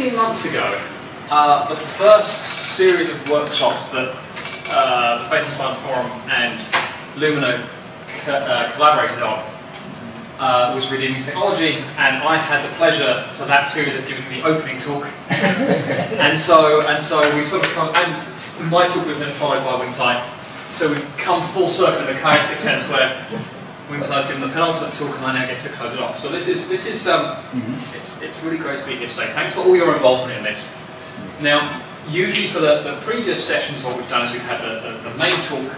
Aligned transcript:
18 0.00 0.14
months 0.14 0.44
ago, 0.44 0.80
uh, 1.28 1.68
the 1.68 1.74
first 1.74 2.76
series 2.76 3.10
of 3.10 3.28
workshops 3.28 3.88
that 3.88 4.16
uh, 4.70 5.24
the 5.24 5.28
Faith 5.28 5.44
and 5.44 5.56
Science 5.56 5.76
Forum 5.78 6.06
and 6.30 6.60
Lumino 7.16 7.66
co 8.24 8.32
uh, 8.32 8.70
collaborated 8.76 9.20
on 9.24 9.44
uh, 10.38 10.72
was 10.72 10.88
Redeeming 10.92 11.20
Technology, 11.24 11.78
and 11.96 12.22
I 12.22 12.36
had 12.36 12.64
the 12.64 12.72
pleasure 12.76 13.28
for 13.36 13.44
that 13.46 13.64
series 13.64 13.96
of 13.96 14.06
giving 14.06 14.28
the 14.28 14.42
opening 14.44 14.80
talk. 14.80 15.08
and 15.30 16.38
so 16.38 16.82
and 16.82 17.02
so 17.02 17.36
we 17.36 17.42
sort 17.42 17.64
of 17.64 17.70
come, 17.72 17.92
and 17.96 18.70
my 18.70 18.86
talk 18.86 19.04
was 19.04 19.18
then 19.18 19.34
followed 19.34 19.64
by 19.64 19.80
Wing 19.80 19.92
Tai. 19.92 20.24
So 20.74 20.94
we've 20.94 21.16
come 21.16 21.42
full 21.48 21.66
circle 21.66 22.06
in 22.06 22.14
the 22.14 22.20
chiastic 22.20 22.60
sense 22.60 22.88
where 22.88 23.26
Tai's 23.96 24.26
given 24.26 24.42
the 24.42 24.48
penultimate 24.48 24.92
talk 24.94 25.16
and 25.16 25.24
I 25.24 25.32
now 25.32 25.46
get 25.46 25.60
to 25.60 25.68
close 25.70 25.94
it 25.94 26.00
off. 26.00 26.18
So 26.18 26.28
this 26.28 26.46
is 26.46 26.68
this 26.68 26.86
is 26.86 27.06
um, 27.06 27.36
mm 27.52 27.60
-hmm. 27.60 27.96
it's 27.96 28.20
it's 28.22 28.42
really 28.44 28.58
great 28.58 28.78
to 28.80 28.84
be 28.84 28.96
here 28.96 29.08
today. 29.08 29.32
Thanks 29.34 29.54
for 29.54 29.64
all 29.64 29.76
your 29.76 29.94
involvement 29.94 30.38
in 30.38 30.44
this. 30.44 30.68
Now, 31.40 31.58
usually 32.10 32.48
for 32.48 32.60
the, 32.60 32.82
the 32.82 32.96
previous 33.00 33.46
sessions, 33.46 33.82
what 33.84 33.96
we've 33.96 34.10
done 34.10 34.26
is 34.26 34.32
we've 34.32 34.50
had 34.52 34.60
the, 34.60 34.74
the, 34.84 35.10
the 35.10 35.14
main 35.16 35.38
talk 35.48 35.70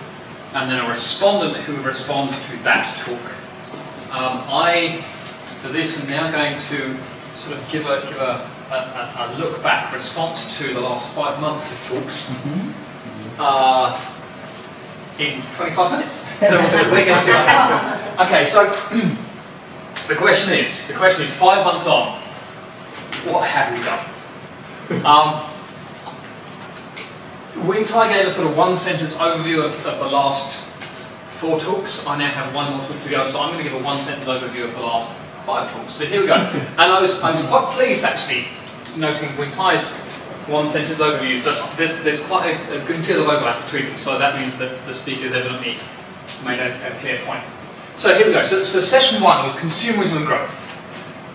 and 0.54 0.70
then 0.70 0.84
a 0.84 0.88
respondent 0.88 1.56
who 1.66 1.74
responds 1.82 2.32
to 2.48 2.56
that 2.64 2.86
talk. 3.04 3.24
Um, 4.12 4.42
I, 4.48 5.04
for 5.62 5.68
this, 5.68 6.02
am 6.02 6.10
now 6.10 6.30
going 6.30 6.58
to 6.70 6.96
sort 7.34 7.58
of 7.58 7.68
give 7.70 7.86
a 7.86 7.96
give 8.08 8.18
a, 8.18 8.50
a, 8.70 8.78
a 9.22 9.26
look 9.38 9.62
back 9.62 9.92
response 9.94 10.58
to 10.58 10.74
the 10.74 10.80
last 10.80 11.12
five 11.14 11.40
months 11.40 11.72
of 11.72 11.78
talks. 11.88 12.30
Mm 12.30 12.36
-hmm. 12.42 12.62
uh, 13.38 14.09
in 15.20 15.42
25 15.54 15.90
minutes. 15.92 16.26
So 16.40 16.66
see 16.68 17.04
going 17.04 17.06
to 17.06 17.20
see 17.20 17.32
Okay, 18.22 18.44
so 18.46 18.64
the 20.08 20.16
question 20.16 20.54
is, 20.54 20.88
the 20.88 20.94
question 20.94 21.22
is, 21.22 21.32
five 21.34 21.64
months 21.64 21.86
on, 21.86 22.20
what 23.24 23.46
have 23.46 23.76
we 23.76 23.84
done? 23.84 25.04
Um, 25.04 25.46
Wing 27.66 27.84
Tai 27.84 28.12
gave 28.12 28.26
a 28.26 28.30
sort 28.30 28.48
of 28.48 28.56
one 28.56 28.76
sentence 28.76 29.14
overview 29.14 29.62
of, 29.64 29.86
of 29.86 29.98
the 29.98 30.06
last 30.06 30.66
four 31.30 31.60
talks. 31.60 32.06
I 32.06 32.16
now 32.16 32.28
have 32.28 32.54
one 32.54 32.72
more 32.72 32.86
talk 32.86 33.02
to 33.02 33.08
go, 33.10 33.28
so 33.28 33.40
I'm 33.40 33.52
going 33.52 33.62
to 33.62 33.70
give 33.70 33.78
a 33.78 33.84
one 33.84 33.98
sentence 33.98 34.26
overview 34.26 34.64
of 34.64 34.74
the 34.74 34.80
last 34.80 35.16
five 35.44 35.70
talks. 35.70 35.94
So 35.94 36.06
here 36.06 36.22
we 36.22 36.26
go. 36.26 36.34
And 36.34 36.80
I 36.80 37.00
was, 37.00 37.20
I 37.20 37.32
was 37.32 37.42
quite 37.44 37.74
pleased 37.76 38.04
actually, 38.04 38.46
noting 38.96 39.36
Wing 39.36 39.50
Tai's 39.50 39.92
one 40.50 40.66
sentence 40.66 41.00
overviews 41.00 41.44
that 41.44 41.76
there's, 41.76 42.02
there's 42.02 42.20
quite 42.24 42.50
a, 42.50 42.82
a, 42.82 42.84
good 42.84 43.04
deal 43.04 43.22
of 43.22 43.28
overlap 43.28 43.64
between 43.64 43.88
them, 43.88 43.98
so 43.98 44.18
that 44.18 44.38
means 44.38 44.58
that 44.58 44.84
the 44.84 44.92
speakers 44.92 45.32
evidently 45.32 45.76
made 46.44 46.58
a, 46.58 46.74
a 46.86 46.98
clear 46.98 47.18
point. 47.24 47.42
So 47.96 48.16
here 48.16 48.26
we 48.26 48.32
go. 48.32 48.44
So, 48.44 48.64
so, 48.64 48.80
session 48.80 49.22
one 49.22 49.44
was 49.44 49.54
consumerism 49.54 50.16
and 50.16 50.26
growth. 50.26 50.56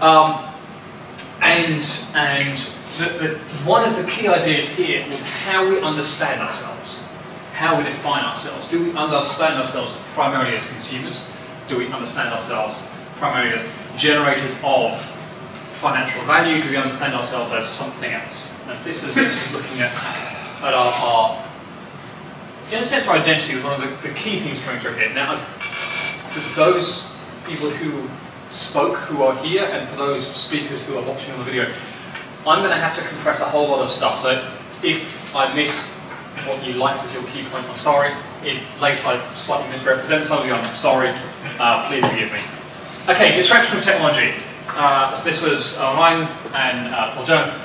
Um, 0.01 0.53
and 1.41 1.87
and 2.15 2.57
the, 2.97 3.05
the, 3.17 3.39
one 3.65 3.85
of 3.85 3.95
the 3.95 4.03
key 4.09 4.27
ideas 4.27 4.67
here 4.69 5.05
was 5.05 5.21
how 5.21 5.69
we 5.69 5.79
understand 5.79 6.41
ourselves, 6.41 7.07
how 7.53 7.77
we 7.77 7.83
define 7.83 8.25
ourselves. 8.25 8.67
Do 8.69 8.83
we 8.83 8.97
understand 8.97 9.59
ourselves 9.59 9.95
primarily 10.13 10.55
as 10.57 10.65
consumers? 10.65 11.21
Do 11.69 11.77
we 11.77 11.87
understand 11.87 12.33
ourselves 12.33 12.87
primarily 13.17 13.55
as 13.59 13.65
generators 13.95 14.59
of 14.63 14.99
financial 15.71 16.21
value? 16.23 16.63
Do 16.63 16.69
we 16.69 16.77
understand 16.77 17.13
ourselves 17.13 17.51
as 17.51 17.67
something 17.67 18.11
else? 18.11 18.54
As 18.67 18.83
this 18.83 19.03
was, 19.03 19.13
this 19.13 19.35
was 19.35 19.53
looking 19.53 19.81
at, 19.81 19.91
at 20.63 20.73
our, 20.73 21.43
in 22.71 22.79
a 22.79 22.83
sense, 22.83 23.07
our 23.07 23.15
identity 23.15 23.55
was 23.55 23.63
one 23.63 23.81
of 23.81 24.01
the, 24.01 24.07
the 24.07 24.13
key 24.15 24.39
themes 24.39 24.59
coming 24.61 24.79
through 24.79 24.95
here. 24.95 25.13
Now, 25.13 25.37
for 26.29 26.55
those 26.55 27.07
people 27.45 27.69
who 27.69 28.09
spoke 28.49 28.97
who 28.97 29.21
are 29.23 29.35
here, 29.43 29.65
and 29.65 29.87
for 29.89 29.97
those 29.97 30.25
speakers 30.25 30.85
who 30.85 30.97
are 30.97 31.03
watching 31.03 31.31
on 31.33 31.39
the 31.39 31.45
video, 31.45 31.71
I'm 32.47 32.59
going 32.59 32.71
to 32.71 32.77
have 32.77 32.95
to 32.95 33.07
compress 33.07 33.39
a 33.39 33.45
whole 33.45 33.69
lot 33.69 33.81
of 33.81 33.91
stuff. 33.91 34.17
So 34.17 34.51
if 34.83 35.35
I 35.35 35.53
miss 35.53 35.93
what 36.45 36.65
you 36.65 36.73
liked 36.73 37.03
as 37.03 37.13
your 37.13 37.23
key 37.25 37.43
point, 37.45 37.65
I'm 37.69 37.77
sorry. 37.77 38.13
If 38.43 38.81
later 38.81 39.01
I 39.05 39.35
slightly 39.35 39.69
misrepresent 39.71 40.25
some 40.25 40.39
of 40.39 40.45
you, 40.47 40.53
I'm 40.53 40.75
sorry. 40.75 41.13
Uh, 41.59 41.87
please 41.87 42.05
forgive 42.05 42.33
me. 42.33 42.39
Okay, 43.07 43.35
distraction 43.35 43.77
of 43.77 43.83
technology. 43.83 44.33
Uh, 44.69 45.13
so 45.13 45.29
this 45.29 45.41
was 45.41 45.77
uh, 45.77 45.93
Ryan 45.97 46.27
and 46.53 46.93
uh, 46.93 47.13
Paul 47.13 47.25
Joan. 47.25 47.64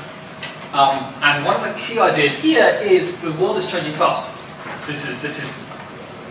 Um, 0.72 1.12
and 1.22 1.44
one 1.44 1.56
of 1.56 1.62
the 1.62 1.74
key 1.80 1.98
ideas 1.98 2.34
here 2.34 2.78
is 2.82 3.20
the 3.20 3.32
world 3.32 3.56
is 3.56 3.70
changing 3.70 3.94
fast. 3.94 4.46
This 4.86 5.06
is 5.06 5.20
this 5.20 5.42
is 5.42 5.68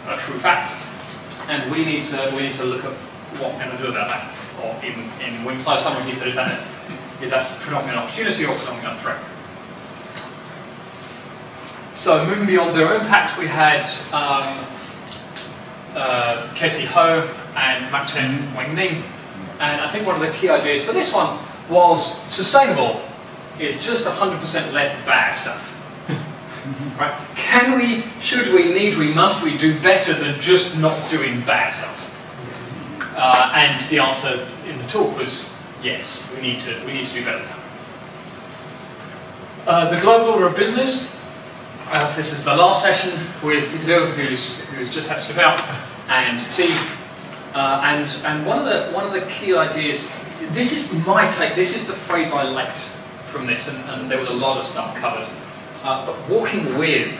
a 0.07 0.17
true 0.17 0.39
fact, 0.39 0.73
and 1.49 1.69
we 1.71 1.83
need 1.83 2.03
to 2.05 2.31
we 2.35 2.43
need 2.43 2.53
to 2.53 2.63
look 2.63 2.85
at 2.85 2.91
what 3.41 3.53
we're 3.53 3.65
going 3.65 3.77
to 3.77 3.83
do 3.83 3.89
about 3.89 4.07
that. 4.07 4.33
Or 4.63 4.75
in 4.83 5.09
in 5.21 5.43
Wing 5.43 5.59
summary, 5.59 6.03
he 6.03 6.13
said 6.13 6.29
is 6.29 6.35
that 6.35 6.63
is 7.21 7.31
that 7.31 7.59
predominantly 7.59 7.97
an 7.97 8.07
opportunity 8.07 8.45
or 8.45 8.55
predominantly 8.55 8.91
a 8.91 9.01
threat? 9.01 9.19
So 11.93 12.25
moving 12.25 12.47
beyond 12.47 12.71
zero 12.71 12.95
impact, 12.95 13.37
we 13.37 13.45
had 13.45 13.81
um, 14.13 14.65
uh, 15.95 16.49
Casey 16.55 16.85
Ho 16.85 17.27
and 17.57 18.07
Chen 18.07 18.53
Wang 18.55 18.73
Ning 18.73 19.03
and 19.59 19.81
I 19.81 19.89
think 19.89 20.07
one 20.07 20.15
of 20.15 20.21
the 20.21 20.31
key 20.31 20.49
ideas 20.49 20.85
for 20.85 20.93
this 20.93 21.13
one 21.13 21.37
was 21.69 22.21
sustainable 22.33 23.01
is 23.59 23.83
just 23.83 24.05
100% 24.05 24.73
less 24.73 24.93
bad 25.05 25.33
stuff. 25.33 25.75
right? 26.99 27.13
Can 27.35 27.77
we, 27.77 28.03
should 28.21 28.53
we, 28.53 28.73
need 28.73 28.97
we, 28.97 29.13
must 29.13 29.43
we 29.43 29.57
do 29.57 29.79
better 29.81 30.13
than 30.13 30.39
just 30.39 30.79
not 30.79 31.09
doing 31.11 31.41
bad 31.41 31.73
stuff? 31.73 31.97
Uh, 33.15 33.51
and 33.55 33.81
the 33.89 33.99
answer 33.99 34.47
in 34.67 34.77
the 34.77 34.87
talk 34.87 35.17
was 35.17 35.55
yes, 35.83 36.31
we 36.35 36.41
need 36.41 36.59
to, 36.61 36.79
we 36.85 36.93
need 36.93 37.07
to 37.07 37.13
do 37.13 37.25
better. 37.25 37.47
Uh, 39.67 39.93
the 39.93 39.99
global 40.01 40.33
order 40.33 40.47
of 40.47 40.55
business. 40.55 41.15
So 41.91 42.15
this 42.15 42.33
is 42.33 42.45
the 42.45 42.55
last 42.55 42.83
session 42.83 43.19
with 43.43 43.69
Peter 43.71 44.05
who's, 44.05 44.61
who's 44.65 44.93
just 44.93 45.07
had 45.07 45.15
to 45.15 45.21
step 45.21 45.37
out, 45.37 45.59
and 46.07 46.39
T, 46.53 46.71
uh, 47.53 47.81
and 47.83 48.07
and 48.25 48.45
one 48.45 48.59
of 48.59 48.65
the 48.65 48.91
one 48.91 49.05
of 49.05 49.13
the 49.13 49.21
key 49.27 49.55
ideas, 49.55 50.07
this 50.51 50.71
is 50.71 50.93
my 51.05 51.27
take. 51.27 51.55
This 51.55 51.75
is 51.75 51.87
the 51.87 51.93
phrase 51.93 52.31
I 52.31 52.43
liked 52.43 52.89
from 53.29 53.47
this, 53.47 53.67
and, 53.67 53.77
and 53.89 54.11
there 54.11 54.19
was 54.19 54.29
a 54.29 54.33
lot 54.33 54.57
of 54.57 54.65
stuff 54.65 54.95
covered. 54.95 55.27
Uh, 55.83 56.05
but 56.05 56.29
walking 56.29 56.77
with 56.77 57.17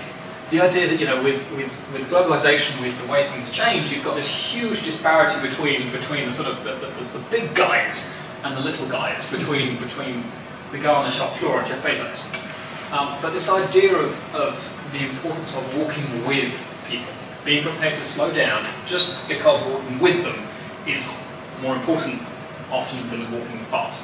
the 0.51 0.59
idea 0.59 0.87
that 0.87 0.99
you 0.99 1.05
know 1.05 1.23
with, 1.23 1.49
with 1.51 1.71
with 1.93 2.09
globalization, 2.09 2.81
with 2.81 2.99
the 3.01 3.11
way 3.11 3.27
things 3.29 3.51
change, 3.51 3.91
you've 3.91 4.03
got 4.03 4.15
this 4.15 4.29
huge 4.29 4.83
disparity 4.83 5.39
between 5.47 5.91
between 5.91 6.25
the 6.25 6.31
sort 6.31 6.47
of 6.47 6.63
the, 6.63 6.73
the, 6.75 7.17
the 7.17 7.23
big 7.29 7.53
guys 7.55 8.15
and 8.43 8.57
the 8.57 8.61
little 8.61 8.87
guys, 8.87 9.23
between 9.29 9.77
between 9.79 10.23
the 10.71 10.77
guy 10.77 10.93
on 10.93 11.05
the 11.05 11.11
shop 11.11 11.33
floor 11.37 11.59
and 11.59 11.67
Jeff 11.67 11.83
Bezos. 11.83 12.27
Um, 12.91 13.15
but 13.21 13.31
this 13.31 13.49
idea 13.49 13.95
of, 13.95 14.35
of 14.35 14.91
the 14.91 15.07
importance 15.07 15.55
of 15.55 15.77
walking 15.77 16.05
with 16.25 16.53
people 16.87 17.11
being 17.45 17.63
prepared 17.63 17.97
to 17.97 18.03
slow 18.03 18.31
down 18.33 18.65
just 18.85 19.15
because 19.27 19.61
walking 19.71 19.99
with 19.99 20.23
them 20.23 20.47
is 20.87 21.23
more 21.61 21.75
important 21.75 22.21
often 22.71 22.97
than 23.09 23.19
walking 23.31 23.59
fast. 23.65 24.03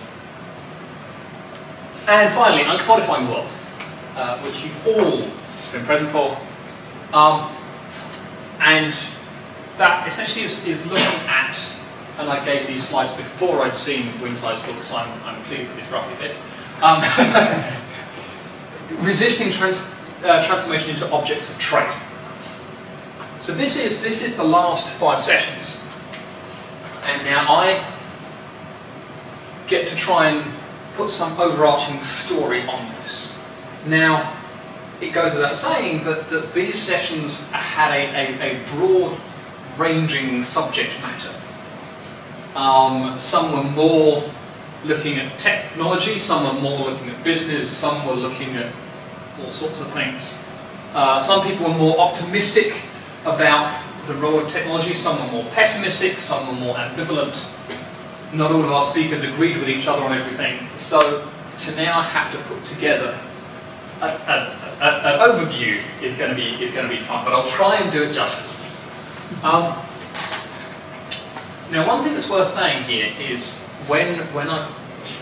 And 2.08 2.32
finally, 2.34 2.64
uncommodifying 2.64 3.28
world, 3.30 3.50
uh, 4.16 4.40
which 4.42 4.64
you've 4.64 4.88
all 4.88 5.28
been 5.72 5.86
present 5.86 6.12
for. 6.12 6.38
Um, 7.18 7.52
and 8.60 8.96
that 9.78 10.08
essentially 10.08 10.46
is, 10.46 10.68
is, 10.68 10.86
looking 10.86 11.04
at, 11.28 11.58
and 12.20 12.30
I 12.30 12.44
gave 12.46 12.68
these 12.68 12.88
slides 12.88 13.12
before 13.14 13.64
I'd 13.64 13.76
seen 13.76 14.20
Wing 14.22 14.36
Tai's 14.36 14.64
book, 14.66 14.76
so 14.84 14.98
I'm, 14.98 15.24
I'm 15.24 15.44
pleased 15.46 15.72
that 15.72 15.78
this 15.78 15.92
roughly 15.92 16.16
fits. 16.16 16.40
Um, 16.84 17.02
resisting 19.04 19.52
trans, 19.52 19.92
uh, 20.24 20.44
transformation 20.44 20.92
into 20.92 21.10
objects 21.12 21.50
of 21.50 21.58
trade. 21.58 21.92
So 23.40 23.54
this 23.54 23.78
is, 23.80 24.04
this 24.04 24.24
is 24.24 24.38
the 24.38 24.44
last 24.44 24.94
five 24.94 25.22
sessions. 25.22 25.78
And 27.06 27.24
now 27.26 27.40
I 27.50 27.84
get 29.68 29.88
to 29.88 29.96
try 29.96 30.30
and 30.30 30.54
put 30.96 31.10
some 31.10 31.40
overarching 31.40 32.02
story 32.02 32.62
on 32.68 32.94
this. 32.96 33.38
Now, 33.86 34.38
it 35.02 35.12
goes 35.12 35.34
without 35.34 35.56
saying 35.56 36.04
that, 36.06 36.30
that 36.30 36.54
these 36.54 36.82
sessions 36.82 37.50
had 37.52 37.92
a, 37.92 38.42
a, 38.42 38.58
a 38.58 38.70
broad 38.76 39.18
ranging 39.78 40.42
subject 40.42 40.92
matter. 41.02 41.34
Um, 42.56 43.20
some 43.20 43.52
were 43.52 43.70
more 43.72 44.24
looking 44.86 45.18
at 45.18 45.38
technology, 45.40 46.18
some 46.18 46.44
were 46.56 46.62
more 46.62 46.90
looking 46.92 47.10
at 47.10 47.24
business, 47.24 47.70
some 47.70 48.08
were 48.08 48.14
looking 48.14 48.56
at 48.56 48.72
all 49.44 49.52
sorts 49.52 49.82
of 49.82 49.92
things. 49.92 50.38
Uh, 50.94 51.20
some 51.20 51.46
people 51.46 51.68
were 51.68 51.78
more 51.78 52.00
optimistic 52.00 52.82
about 53.26 53.84
the 54.08 54.14
role 54.16 54.40
of 54.40 54.50
technology. 54.50 54.94
Some 54.94 55.20
were 55.26 55.42
more 55.42 55.52
pessimistic, 55.52 56.18
some 56.18 56.48
were 56.48 56.66
more 56.66 56.76
ambivalent. 56.76 57.52
Not 58.36 58.52
all 58.52 58.64
of 58.64 58.72
our 58.72 58.82
speakers 58.82 59.24
agreed 59.24 59.58
with 59.58 59.70
each 59.70 59.88
other 59.88 60.04
on 60.04 60.14
everything. 60.14 60.68
So 60.76 61.30
to 61.60 61.76
now 61.76 62.02
have 62.02 62.32
to 62.34 62.40
put 62.50 62.66
together 62.66 63.18
an 64.02 65.20
overview 65.20 65.80
is 66.02 66.16
going 66.16 66.30
to 66.30 66.36
be 66.36 66.62
is 66.64 66.72
going 66.72 66.88
to 66.88 66.94
be 66.94 67.00
fun, 67.02 67.24
but 67.24 67.34
I'll 67.34 67.48
try 67.48 67.78
and 67.78 67.92
do 67.92 68.04
it 68.04 68.14
justice. 68.14 68.62
Um, 69.44 69.76
now, 71.72 71.88
one 71.88 72.04
thing 72.04 72.14
that's 72.14 72.30
worth 72.30 72.48
saying 72.48 72.84
here 72.84 73.14
is 73.20 73.60
when 73.88 74.20
when 74.34 74.50
I've 74.50 74.70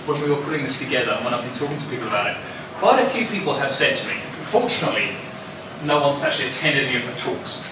when 0.08 0.22
we 0.22 0.30
were 0.30 0.42
putting 0.42 0.64
this 0.64 0.80
together, 0.80 1.12
and 1.12 1.24
when 1.24 1.34
I've 1.34 1.46
been 1.46 1.56
talking 1.56 1.80
to 1.80 1.90
people 1.90 2.08
about 2.08 2.32
it, 2.32 2.38
quite 2.76 3.02
a 3.02 3.10
few 3.10 3.26
people 3.26 3.54
have 3.54 3.74
said 3.74 3.98
to 4.00 4.08
me, 4.08 4.16
fortunately, 4.46 5.16
no 5.84 6.02
one's 6.02 6.24
actually 6.24 6.50
attended 6.50 6.88
any 6.88 6.98
of 6.98 7.06
the 7.06 7.14
talks, 7.14 7.64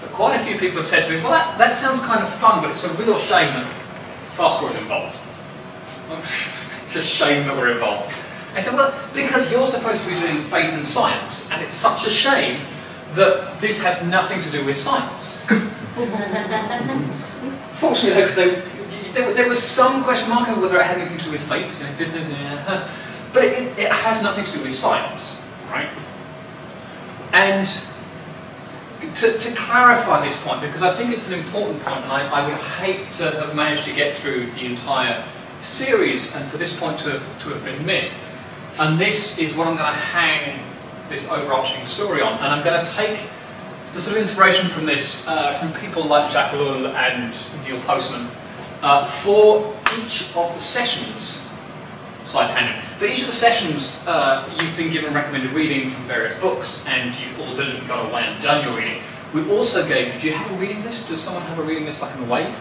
but 0.00 0.10
quite 0.12 0.40
a 0.40 0.44
few 0.44 0.58
people 0.58 0.78
have 0.78 0.86
said 0.86 1.06
to 1.06 1.12
me, 1.12 1.22
well, 1.22 1.32
that, 1.32 1.58
that 1.58 1.76
sounds 1.76 2.00
kind 2.00 2.22
of 2.22 2.32
fun, 2.34 2.62
but 2.62 2.70
it's 2.70 2.84
a 2.84 2.92
real 2.94 3.18
shame 3.18 3.52
that 3.54 3.75
Fastcore 4.36 4.70
is 4.70 4.76
involved. 4.76 5.16
it's 6.84 6.96
a 6.96 7.02
shame 7.02 7.46
that 7.46 7.56
we're 7.56 7.72
involved. 7.72 8.14
I 8.54 8.60
said, 8.60 8.74
well, 8.74 8.94
because 9.12 9.50
you're 9.50 9.66
supposed 9.66 10.02
to 10.04 10.08
be 10.10 10.20
doing 10.20 10.42
faith 10.44 10.72
and 10.72 10.86
science, 10.86 11.50
and 11.52 11.62
it's 11.62 11.74
such 11.74 12.06
a 12.06 12.10
shame 12.10 12.60
that 13.14 13.60
this 13.60 13.82
has 13.82 14.06
nothing 14.06 14.42
to 14.42 14.50
do 14.50 14.64
with 14.64 14.76
science. 14.76 15.42
Fortunately, 17.74 18.34
they, 18.34 18.62
there, 19.12 19.32
there, 19.32 19.48
was 19.48 19.62
some 19.62 20.04
question 20.04 20.28
mark 20.28 20.48
over 20.48 20.60
whether 20.60 20.78
it 20.80 20.84
had 20.84 20.98
anything 20.98 21.18
to 21.18 21.24
do 21.24 21.30
with 21.32 21.42
faith, 21.48 21.78
you 21.78 21.86
know, 21.86 21.94
business, 21.96 22.28
yeah. 22.28 22.88
but 23.32 23.44
it, 23.44 23.78
it, 23.78 23.90
has 23.90 24.22
nothing 24.22 24.44
to 24.44 24.52
do 24.52 24.62
with 24.62 24.74
science, 24.74 25.42
right? 25.70 25.88
And 27.32 27.66
to, 29.14 29.38
to, 29.38 29.54
clarify 29.54 30.26
this 30.26 30.36
point, 30.42 30.60
because 30.60 30.82
I 30.82 30.94
think 30.94 31.12
it's 31.12 31.28
an 31.28 31.38
important 31.38 31.82
point, 31.82 32.02
and 32.02 32.12
I, 32.12 32.28
I, 32.28 32.46
would 32.46 32.56
hate 32.56 33.12
to 33.14 33.30
have 33.30 33.54
managed 33.54 33.84
to 33.84 33.92
get 33.92 34.14
through 34.14 34.50
the 34.52 34.66
entire 34.66 35.24
series 35.60 36.34
and 36.34 36.48
for 36.48 36.56
this 36.56 36.74
point 36.78 36.98
to 37.00 37.10
have, 37.10 37.42
to 37.42 37.48
have 37.50 37.64
been 37.64 37.84
missed. 37.84 38.14
And 38.78 38.98
this 39.00 39.38
is 39.38 39.54
what 39.54 39.66
I'm 39.66 39.76
going 39.76 39.92
to 39.92 39.98
hang 39.98 40.62
this 41.08 41.28
overarching 41.28 41.86
story 41.86 42.20
on. 42.20 42.34
And 42.34 42.46
I'm 42.46 42.64
going 42.64 42.84
to 42.84 42.92
take 42.92 43.20
the 43.92 44.00
sort 44.00 44.16
of 44.16 44.22
inspiration 44.22 44.68
from 44.68 44.84
this 44.84 45.26
uh, 45.26 45.52
from 45.52 45.72
people 45.80 46.04
like 46.04 46.30
Jacques 46.30 46.52
Ellul 46.52 46.92
and 46.94 47.34
Neil 47.64 47.80
Postman 47.82 48.28
uh, 48.82 49.06
for 49.06 49.74
each 49.98 50.34
of 50.36 50.52
the 50.54 50.60
sessions. 50.60 51.45
Side 52.26 52.50
tangent. 52.50 52.84
For 52.98 53.06
each 53.06 53.20
of 53.20 53.28
the 53.28 53.32
sessions, 53.32 54.04
uh, 54.06 54.52
you've 54.60 54.76
been 54.76 54.90
given 54.90 55.14
recommended 55.14 55.52
reading 55.52 55.88
from 55.88 56.04
various 56.04 56.34
books, 56.40 56.84
and 56.88 57.14
you've 57.20 57.38
all 57.40 57.54
diligently 57.54 57.86
gone 57.86 58.10
away 58.10 58.22
and 58.22 58.42
done 58.42 58.66
your 58.66 58.76
reading. 58.76 59.00
We 59.32 59.48
also 59.50 59.86
gave. 59.86 60.14
you, 60.14 60.20
Do 60.20 60.26
you 60.28 60.34
have 60.34 60.50
a 60.50 60.60
reading 60.60 60.82
list? 60.82 61.08
Does 61.08 61.20
someone 61.20 61.44
have 61.44 61.58
a 61.58 61.62
reading 61.62 61.84
list 61.84 62.02
like 62.02 62.14
in 62.16 62.28
Wave? 62.28 62.54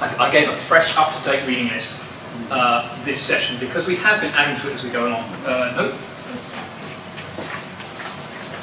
I, 0.00 0.26
I 0.26 0.30
gave 0.30 0.48
a 0.48 0.54
fresh, 0.54 0.96
up-to-date 0.96 1.48
reading 1.48 1.68
list 1.68 1.98
uh, 2.50 3.04
this 3.04 3.20
session 3.20 3.58
because 3.58 3.86
we 3.86 3.96
have 3.96 4.20
been 4.20 4.32
adding 4.34 4.60
to 4.60 4.70
it 4.70 4.74
as 4.74 4.84
we 4.84 4.90
go 4.90 5.08
along. 5.08 5.24
Uh, 5.44 5.74
nope. 5.76 5.94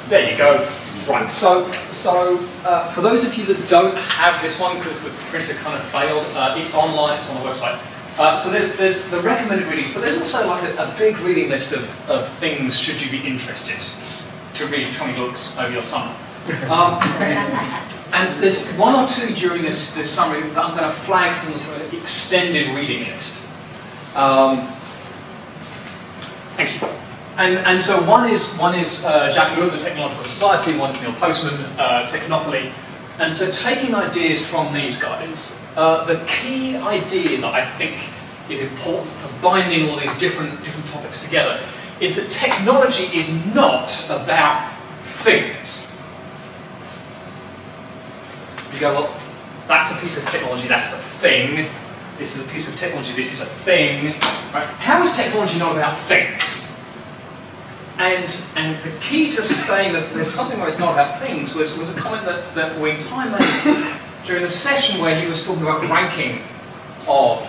There 0.08 0.30
you 0.30 0.38
go. 0.38 0.72
Right, 1.06 1.28
so 1.30 1.70
so 1.90 2.38
uh, 2.64 2.90
for 2.92 3.00
those 3.00 3.24
of 3.24 3.34
you 3.36 3.44
that 3.46 3.68
don't 3.68 3.94
have 3.96 4.42
this 4.42 4.58
one 4.58 4.78
because 4.78 5.04
the 5.04 5.10
printer 5.30 5.54
kind 5.54 5.78
of 5.78 5.84
failed, 5.88 6.26
uh, 6.34 6.56
it's 6.58 6.74
online, 6.74 7.18
it's 7.18 7.28
on 7.30 7.42
the 7.42 7.48
website. 7.48 7.78
Uh, 8.18 8.36
so 8.36 8.50
there's 8.50 8.76
there's 8.78 9.06
the 9.10 9.20
recommended 9.20 9.66
readings, 9.68 9.92
but 9.92 10.00
there's 10.00 10.18
also 10.18 10.46
like 10.46 10.62
a, 10.62 10.76
a, 10.76 10.94
big 10.96 11.18
reading 11.18 11.50
list 11.50 11.72
of, 11.72 12.10
of 12.10 12.28
things 12.38 12.78
should 12.78 13.00
you 13.02 13.10
be 13.10 13.26
interested 13.26 13.78
to 14.54 14.66
read 14.68 14.94
20 14.94 15.14
books 15.16 15.58
over 15.58 15.72
your 15.72 15.82
summer. 15.82 16.14
Um, 16.70 16.98
and 18.12 18.42
there's 18.42 18.72
one 18.76 18.94
or 18.94 19.08
two 19.08 19.34
during 19.34 19.62
this, 19.62 19.94
this 19.94 20.10
summary 20.10 20.40
that 20.50 20.64
I'm 20.64 20.76
going 20.76 20.88
to 20.88 20.96
flag 20.96 21.36
from 21.36 21.52
the 21.52 21.58
sort 21.58 21.82
of 21.82 21.92
extended 21.92 22.68
reading 22.74 23.08
list. 23.08 23.48
Um, 24.14 24.68
thank 26.56 26.80
you. 26.80 26.88
And, 27.36 27.58
and 27.66 27.82
so 27.82 28.00
one 28.08 28.30
is, 28.30 28.56
one 28.58 28.78
is 28.78 29.04
uh, 29.04 29.30
Jacques 29.32 29.56
the 29.56 29.78
Technological 29.78 30.24
Society, 30.24 30.78
one 30.78 30.92
is 30.92 31.02
Neil 31.02 31.12
Postman, 31.14 31.54
uh, 31.78 32.06
Technopoly. 32.08 32.72
And 33.18 33.32
so 33.32 33.50
taking 33.50 33.94
ideas 33.94 34.46
from 34.46 34.74
these 34.74 34.98
guys, 34.98 35.58
uh, 35.74 36.04
the 36.04 36.22
key 36.26 36.76
idea 36.76 37.40
that 37.40 37.54
I 37.54 37.64
think 37.64 37.96
is 38.50 38.60
important 38.60 39.10
for 39.10 39.42
binding 39.42 39.88
all 39.88 39.96
these 39.96 40.14
different, 40.18 40.62
different 40.62 40.88
topics 40.90 41.24
together 41.24 41.58
is 42.00 42.16
that 42.16 42.30
technology 42.30 43.04
is 43.16 43.44
not 43.54 44.04
about 44.10 44.70
things. 45.02 45.98
You 48.74 48.80
go, 48.80 48.92
well, 48.92 49.20
that's 49.66 49.92
a 49.92 49.96
piece 49.96 50.18
of 50.18 50.28
technology, 50.28 50.68
that's 50.68 50.92
a 50.92 50.98
thing. 50.98 51.70
This 52.18 52.36
is 52.36 52.46
a 52.46 52.52
piece 52.52 52.68
of 52.68 52.78
technology, 52.78 53.12
this 53.12 53.32
is 53.32 53.40
a 53.40 53.46
thing. 53.46 54.12
Right? 54.52 54.66
How 54.80 55.02
is 55.02 55.16
technology 55.16 55.58
not 55.58 55.74
about 55.74 55.98
things? 55.98 56.70
And, 57.98 58.36
and 58.56 58.82
the 58.84 58.98
key 59.00 59.30
to 59.32 59.42
saying 59.42 59.94
that 59.94 60.12
there's 60.12 60.30
something 60.30 60.58
where 60.58 60.68
it's 60.68 60.78
not 60.78 60.92
about 60.92 61.18
things 61.18 61.54
was, 61.54 61.78
was 61.78 61.88
a 61.88 61.94
comment 61.94 62.26
that, 62.26 62.54
that 62.54 62.78
Wing 62.78 62.98
Tai 62.98 63.30
made 63.30 63.96
during 64.26 64.42
the 64.42 64.50
session 64.50 65.00
where 65.00 65.18
he 65.18 65.28
was 65.28 65.46
talking 65.46 65.62
about 65.62 65.82
ranking 65.88 66.42
of 67.08 67.48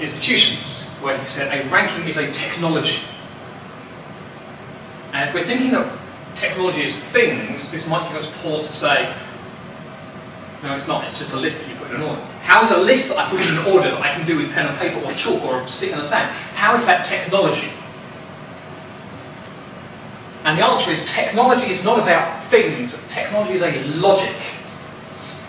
institutions, 0.00 0.88
where 1.00 1.16
he 1.16 1.26
said 1.26 1.52
a 1.52 1.70
ranking 1.70 2.08
is 2.08 2.16
a 2.16 2.30
technology. 2.32 3.02
And 5.12 5.28
if 5.28 5.34
we're 5.34 5.44
thinking 5.44 5.74
of 5.74 5.96
technology 6.34 6.82
as 6.82 6.98
things, 6.98 7.70
this 7.70 7.88
might 7.88 8.08
give 8.08 8.16
us 8.16 8.30
pause 8.42 8.66
to 8.66 8.72
say, 8.72 9.14
no, 10.62 10.74
it's 10.74 10.88
not, 10.88 11.04
it's 11.04 11.18
just 11.18 11.32
a 11.32 11.36
list 11.36 11.62
that 11.62 11.70
you 11.70 11.76
put 11.76 11.90
in 11.90 11.96
an 11.96 12.02
order. 12.02 12.20
How 12.42 12.62
is 12.62 12.72
a 12.72 12.78
list 12.78 13.08
that 13.10 13.18
I 13.18 13.30
put 13.30 13.40
in 13.40 13.58
an 13.58 13.66
order 13.72 13.90
that 13.90 14.00
I 14.00 14.12
can 14.12 14.26
do 14.26 14.38
with 14.38 14.52
pen 14.52 14.66
and 14.66 14.76
paper 14.78 14.98
or 15.04 15.12
chalk 15.12 15.42
or 15.44 15.60
a 15.60 15.68
stick 15.68 15.92
in 15.92 15.98
the 15.98 16.04
sand, 16.04 16.30
how 16.54 16.74
is 16.74 16.84
that 16.86 17.06
technology? 17.06 17.70
And 20.46 20.56
the 20.56 20.64
answer 20.64 20.92
is 20.92 21.04
technology 21.12 21.72
is 21.72 21.82
not 21.82 21.98
about 21.98 22.40
things, 22.44 23.04
technology 23.08 23.54
is 23.54 23.62
a 23.62 23.82
logic. 23.96 24.36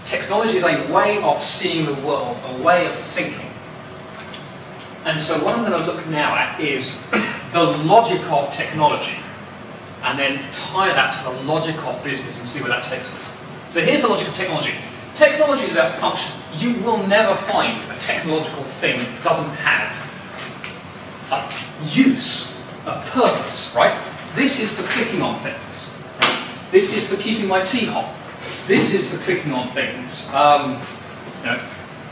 Technology 0.08 0.58
is 0.58 0.64
a 0.64 0.92
way 0.92 1.22
of 1.22 1.40
seeing 1.44 1.86
the 1.86 1.94
world, 2.02 2.36
a 2.46 2.64
way 2.64 2.88
of 2.88 2.96
thinking. 2.96 3.48
And 5.06 5.22
so 5.22 5.36
what 5.46 5.56
I'm 5.56 5.64
going 5.64 5.80
to 5.80 5.86
look 5.86 6.08
now 6.08 6.34
at 6.34 6.60
is 6.60 7.06
the 7.54 7.62
logic 7.62 8.24
of 8.32 8.52
technology, 8.52 9.20
and 10.02 10.18
then 10.18 10.52
tie 10.52 10.92
that 10.92 11.16
to 11.20 11.32
the 11.32 11.44
logic 11.44 11.78
of 11.86 12.04
business 12.04 12.40
and 12.40 12.50
see 12.50 12.62
where 12.62 12.70
that 12.70 12.86
takes 12.86 13.14
us. 13.14 13.38
So 13.70 13.82
here's 13.82 14.02
the 14.02 14.08
logic 14.08 14.28
of 14.28 14.34
technology. 14.34 14.74
Technology 15.14 15.66
is 15.66 15.74
about 15.74 15.94
function. 15.94 16.34
You 16.56 16.74
will 16.82 17.06
never 17.06 17.36
find 17.36 17.92
a 17.92 18.00
technological 18.00 18.64
thing 18.64 18.98
that 18.98 19.24
doesn't 19.24 19.56
have 19.58 19.94
a 21.32 21.86
use, 21.86 22.66
a 22.88 23.04
purpose, 23.12 23.76
right? 23.76 23.96
This 24.38 24.60
is 24.60 24.72
for 24.72 24.84
clicking 24.84 25.24
on 25.24 25.40
things. 25.40 25.92
This 26.70 26.96
is 26.96 27.10
for 27.10 27.20
keeping 27.20 27.48
my 27.48 27.66
tea 27.66 27.88
hot. 27.88 28.14
This 28.68 28.94
is 28.94 29.12
for 29.12 29.18
clicking 29.24 29.52
on 29.52 29.68
things. 29.70 30.32
Um, 30.32 30.80
you 31.40 31.48
know, 31.48 31.60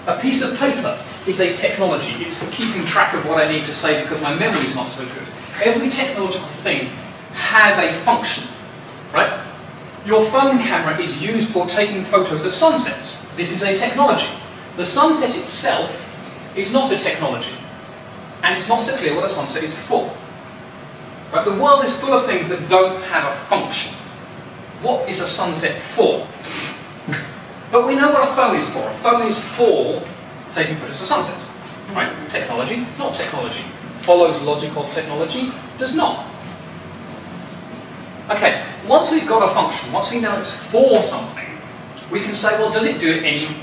a 0.07 0.19
piece 0.19 0.41
of 0.41 0.57
paper 0.57 0.99
is 1.27 1.39
a 1.39 1.55
technology. 1.55 2.13
It's 2.25 2.43
for 2.43 2.51
keeping 2.51 2.83
track 2.87 3.13
of 3.13 3.27
what 3.27 3.37
I 3.37 3.51
need 3.51 3.67
to 3.67 3.73
say 3.75 4.01
because 4.01 4.19
my 4.23 4.33
memory 4.33 4.65
is 4.65 4.73
not 4.73 4.89
so 4.89 5.05
good. 5.05 5.27
Every 5.63 5.91
technological 5.91 6.47
thing 6.47 6.87
has 7.33 7.77
a 7.77 7.93
function, 8.01 8.45
right? 9.13 9.45
Your 10.03 10.25
phone 10.31 10.57
camera 10.57 10.99
is 10.99 11.21
used 11.21 11.51
for 11.51 11.67
taking 11.67 12.03
photos 12.03 12.43
of 12.43 12.55
sunsets. 12.55 13.27
This 13.35 13.53
is 13.53 13.61
a 13.61 13.77
technology. 13.77 14.33
The 14.77 14.85
sunset 14.85 15.37
itself 15.37 16.01
is 16.57 16.73
not 16.73 16.91
a 16.91 16.97
technology. 16.97 17.53
And 18.41 18.57
it's 18.57 18.67
not 18.67 18.81
so 18.81 18.97
clear 18.97 19.13
what 19.13 19.25
a 19.25 19.29
sunset 19.29 19.63
is 19.63 19.77
for. 19.77 20.11
But 21.35 21.43
the 21.43 21.61
world 21.61 21.83
is 21.83 21.99
full 21.99 22.13
of 22.13 22.25
things 22.25 22.47
that 22.47 22.69
don't 22.69 23.03
have 23.03 23.29
a 23.29 23.35
function. 23.47 23.93
What 24.81 25.09
is 25.09 25.19
a 25.19 25.27
sunset 25.27 25.75
for? 25.81 26.25
but 27.73 27.85
we 27.85 27.93
know 27.93 28.09
what 28.09 28.29
a 28.29 28.33
phone 28.33 28.55
is 28.55 28.69
for. 28.69 28.79
A 28.79 28.93
phone 28.93 29.27
is 29.27 29.37
for 29.37 30.01
taking 30.53 30.77
photos 30.77 31.01
of 31.01 31.07
sunsets. 31.07 31.49
Right? 31.89 32.09
Technology, 32.29 32.87
not 32.97 33.15
technology. 33.15 33.65
Follows 33.97 34.41
logic 34.43 34.77
of 34.77 34.89
technology, 34.93 35.51
does 35.77 35.93
not. 35.93 36.25
Okay, 38.29 38.65
once 38.87 39.11
we've 39.11 39.27
got 39.27 39.43
a 39.43 39.53
function, 39.53 39.91
once 39.91 40.09
we 40.11 40.21
know 40.21 40.39
it's 40.39 40.55
for 40.55 41.03
something, 41.03 41.49
we 42.09 42.21
can 42.21 42.33
say, 42.33 42.57
well, 42.57 42.71
does 42.71 42.85
it 42.85 43.01
do 43.01 43.11
it 43.11 43.23
any, 43.23 43.57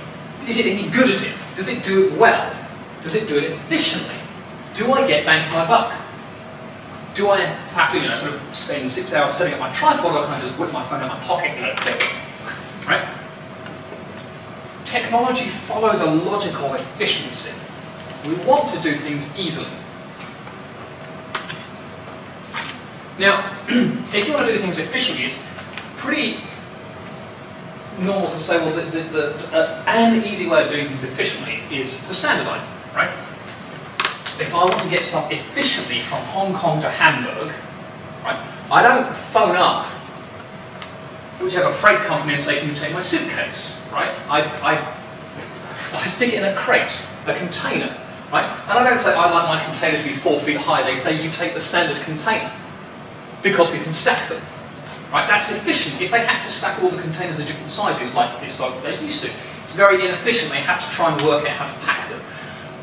is 0.46 0.58
it 0.58 0.66
any 0.66 0.90
good 0.90 1.08
at 1.08 1.22
it? 1.22 1.34
Does 1.56 1.68
it 1.68 1.82
do 1.82 2.08
it 2.08 2.18
well? 2.18 2.54
Does 3.02 3.14
it 3.14 3.26
do 3.26 3.38
it 3.38 3.44
efficiently? 3.44 4.16
Do 4.74 4.92
I 4.92 5.06
get 5.06 5.24
bang 5.24 5.48
for 5.48 5.56
my 5.56 5.66
buck? 5.66 6.01
Do 7.14 7.30
I 7.30 7.40
have 7.40 7.92
to, 7.92 8.00
you 8.00 8.08
know, 8.08 8.16
sort 8.16 8.34
of 8.34 8.56
spend 8.56 8.90
six 8.90 9.12
hours 9.12 9.34
setting 9.34 9.54
up 9.54 9.60
my 9.60 9.72
tripod, 9.72 10.16
or 10.16 10.24
can 10.24 10.34
I 10.34 10.40
just 10.40 10.58
whip 10.58 10.72
my 10.72 10.84
phone 10.84 11.00
out 11.00 11.10
of 11.10 11.18
my 11.18 11.24
pocket 11.26 11.50
and 11.50 11.78
click? 11.78 12.14
Right? 12.86 13.06
Technology 14.84 15.48
follows 15.48 16.00
a 16.00 16.06
logic 16.06 16.54
of 16.60 16.74
efficiency. 16.74 17.58
We 18.26 18.34
want 18.44 18.70
to 18.70 18.80
do 18.80 18.96
things 18.96 19.26
easily. 19.36 19.68
Now, 23.18 23.56
if 23.68 24.26
you 24.26 24.34
want 24.34 24.46
to 24.46 24.52
do 24.52 24.58
things 24.58 24.78
efficiently, 24.78 25.26
it's 25.26 25.38
pretty 25.96 26.38
normal 27.98 28.30
to 28.30 28.40
say, 28.40 28.56
well, 28.58 28.74
the, 28.74 28.82
the, 28.90 29.02
the, 29.10 29.56
uh, 29.56 29.84
an 29.86 30.24
easy 30.24 30.48
way 30.48 30.64
of 30.64 30.70
doing 30.70 30.88
things 30.88 31.04
efficiently 31.04 31.60
is 31.70 31.98
to 32.08 32.14
standardize 32.14 32.64
them, 32.64 32.72
right? 32.94 33.10
If 34.42 34.54
I 34.54 34.64
want 34.64 34.78
to 34.80 34.90
get 34.90 35.04
stuff 35.04 35.30
efficiently 35.30 36.02
from 36.02 36.18
Hong 36.26 36.52
Kong 36.52 36.80
to 36.82 36.90
Hamburg, 36.90 37.52
right, 38.24 38.46
I 38.70 38.82
don't 38.82 39.14
phone 39.14 39.56
up 39.56 39.86
whichever 41.40 41.72
freight 41.72 42.00
company 42.00 42.34
and 42.34 42.42
say, 42.42 42.58
can 42.58 42.68
you 42.68 42.74
take 42.74 42.92
my 42.92 43.00
suitcase, 43.00 43.88
right? 43.92 44.16
I, 44.28 44.42
I, 44.60 45.96
I 45.96 46.06
stick 46.06 46.32
it 46.32 46.38
in 46.38 46.44
a 46.44 46.54
crate, 46.54 46.96
a 47.26 47.34
container. 47.34 47.96
Right? 48.32 48.48
And 48.66 48.78
I 48.78 48.88
don't 48.88 48.98
say 48.98 49.12
I'd 49.12 49.30
like 49.30 49.46
my 49.46 49.62
container 49.62 49.98
to 49.98 50.08
be 50.08 50.14
four 50.14 50.40
feet 50.40 50.56
high. 50.56 50.82
They 50.82 50.96
say 50.96 51.22
you 51.22 51.30
take 51.30 51.52
the 51.52 51.60
standard 51.60 52.02
container 52.02 52.50
because 53.42 53.70
we 53.70 53.78
can 53.78 53.92
stack 53.92 54.26
them. 54.30 54.40
Right? 55.12 55.28
That's 55.28 55.52
efficient. 55.52 56.00
If 56.00 56.12
they 56.12 56.24
have 56.24 56.42
to 56.42 56.50
stack 56.50 56.82
all 56.82 56.88
the 56.88 57.02
containers 57.02 57.38
of 57.38 57.46
different 57.46 57.70
sizes 57.70 58.14
like 58.14 58.40
this 58.40 58.58
like 58.58 58.82
they 58.82 58.98
used 59.04 59.20
to, 59.22 59.30
it's 59.64 59.74
very 59.74 60.02
inefficient. 60.06 60.50
They 60.50 60.60
have 60.60 60.82
to 60.82 60.90
try 60.90 61.12
and 61.12 61.20
work 61.26 61.46
out 61.46 61.56
how 61.56 61.66
to 61.66 61.80
pack 61.84 62.08
them. 62.08 62.22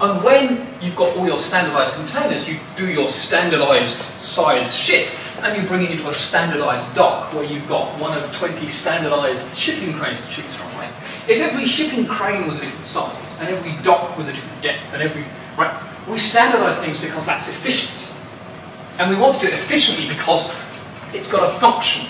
And 0.01 0.23
when 0.23 0.65
you've 0.81 0.95
got 0.95 1.15
all 1.17 1.27
your 1.27 1.37
standardized 1.37 1.93
containers, 1.95 2.47
you 2.47 2.57
do 2.77 2.89
your 2.89 3.09
standardized 3.09 3.99
size 4.17 4.73
ship 4.73 5.09
and 5.41 5.61
you 5.61 5.67
bring 5.67 5.83
it 5.83 5.91
into 5.91 6.07
a 6.07 6.13
standardized 6.13 6.95
dock 6.95 7.33
where 7.33 7.43
you've 7.43 7.67
got 7.67 7.99
one 7.99 8.17
of 8.17 8.31
20 8.33 8.65
standardized 8.69 9.55
shipping 9.57 9.93
cranes 9.93 10.21
to 10.21 10.29
choose 10.29 10.55
from, 10.55 10.67
right? 10.77 10.89
If 11.27 11.41
every 11.41 11.65
shipping 11.65 12.05
crane 12.05 12.47
was 12.47 12.59
a 12.59 12.61
different 12.61 12.87
size 12.87 13.37
and 13.39 13.49
every 13.49 13.73
dock 13.83 14.17
was 14.17 14.29
a 14.29 14.33
different 14.33 14.61
depth 14.63 14.93
and 14.93 15.01
every, 15.01 15.25
right? 15.57 15.73
We 16.07 16.17
standardize 16.17 16.79
things 16.79 17.01
because 17.01 17.25
that's 17.25 17.49
efficient. 17.49 18.13
And 18.99 19.09
we 19.09 19.17
want 19.17 19.35
to 19.35 19.47
do 19.47 19.47
it 19.47 19.53
efficiently 19.53 20.07
because 20.07 20.53
it's 21.13 21.29
got 21.29 21.43
a 21.43 21.59
function. 21.59 22.07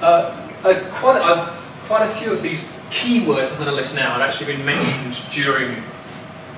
Uh, 0.00 0.48
uh, 0.64 0.90
quite, 0.90 1.18
a, 1.18 1.58
quite 1.86 2.10
a 2.10 2.14
few 2.14 2.32
of 2.32 2.40
these 2.40 2.66
keywords 2.92 3.56
going 3.56 3.64
to 3.64 3.72
list 3.72 3.94
now 3.94 4.12
had 4.12 4.20
actually 4.20 4.54
been 4.54 4.64
mentioned 4.64 5.16
during 5.32 5.82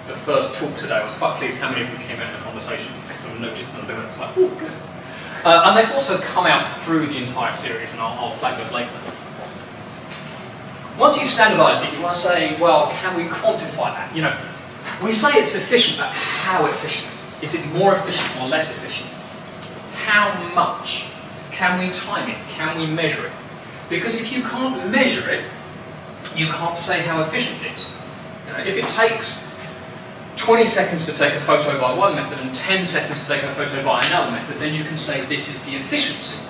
the 0.09 0.17
first 0.27 0.57
talk 0.57 0.77
today. 0.77 0.97
I 0.97 1.05
was 1.05 1.15
quite 1.15 1.39
pleased 1.39 1.61
how 1.61 1.71
many 1.71 1.83
of 1.83 1.91
them 1.91 2.01
came 2.03 2.19
out 2.19 2.35
in 2.35 2.39
the 2.39 2.45
conversation. 2.45 2.93
I 3.09 3.17
sort 3.17 3.35
of 3.35 3.41
noticed 3.41 3.73
them 3.73 3.87
they 3.87 3.95
went, 3.95 4.19
like, 4.19 4.37
oh, 4.37 4.49
good. 4.59 4.73
Uh, 5.45 5.63
and 5.67 5.77
they've 5.77 5.93
also 5.93 6.19
come 6.19 6.47
out 6.47 6.77
through 6.81 7.07
the 7.07 7.17
entire 7.17 7.55
series, 7.55 7.93
and 7.93 8.03
I'll, 8.03 8.19
I'll 8.19 8.37
flag 8.39 8.59
those 8.59 8.73
later. 8.73 8.91
Once 10.99 11.17
you've 11.19 11.31
standardized 11.31 11.85
it, 11.85 11.97
you 11.97 12.03
want 12.03 12.17
to 12.17 12.21
say, 12.21 12.61
well, 12.61 12.91
can 12.91 13.17
we 13.17 13.25
quantify 13.25 13.95
that? 13.95 14.15
You 14.15 14.23
know, 14.23 14.37
we 15.03 15.13
say 15.13 15.39
it's 15.39 15.55
efficient, 15.55 15.99
but 15.99 16.09
how 16.09 16.67
efficient? 16.67 17.13
Is 17.43 17.55
it 17.55 17.65
more 17.73 17.95
efficient 17.95 18.41
or 18.41 18.49
less 18.49 18.71
efficient? 18.71 19.09
How 19.95 20.35
much? 20.55 21.07
Can 21.53 21.79
we 21.79 21.93
time 21.93 22.29
it? 22.29 22.39
Can 22.49 22.79
we 22.79 22.87
measure 22.87 23.27
it? 23.27 23.33
Because 23.89 24.21
if 24.21 24.33
you 24.33 24.43
can't 24.43 24.91
measure 24.91 25.29
it, 25.31 25.45
you 26.37 26.47
can't 26.49 26.77
say 26.77 27.03
how 27.03 27.23
efficient 27.23 27.63
it 27.63 27.73
is. 27.73 27.91
You 28.47 28.53
know, 28.53 28.65
if 28.65 28.77
it 28.77 28.89
takes 28.91 29.49
20 30.37 30.67
seconds 30.67 31.07
to 31.07 31.13
take 31.13 31.35
a 31.35 31.41
photo 31.41 31.81
by 31.81 31.95
one 31.95 32.17
method 32.17 32.39
and 32.39 32.55
10 32.55 32.87
seconds 32.87 33.23
to 33.23 33.33
take 33.33 33.43
a 33.45 33.55
photo 33.55 33.83
by 33.85 34.01
another 34.07 34.33
method, 34.33 34.59
then 34.59 34.75
you 34.75 34.85
can 34.85 34.97
say 34.97 35.25
this 35.27 35.49
is 35.55 35.65
the 35.65 35.77
efficiency. 35.77 36.47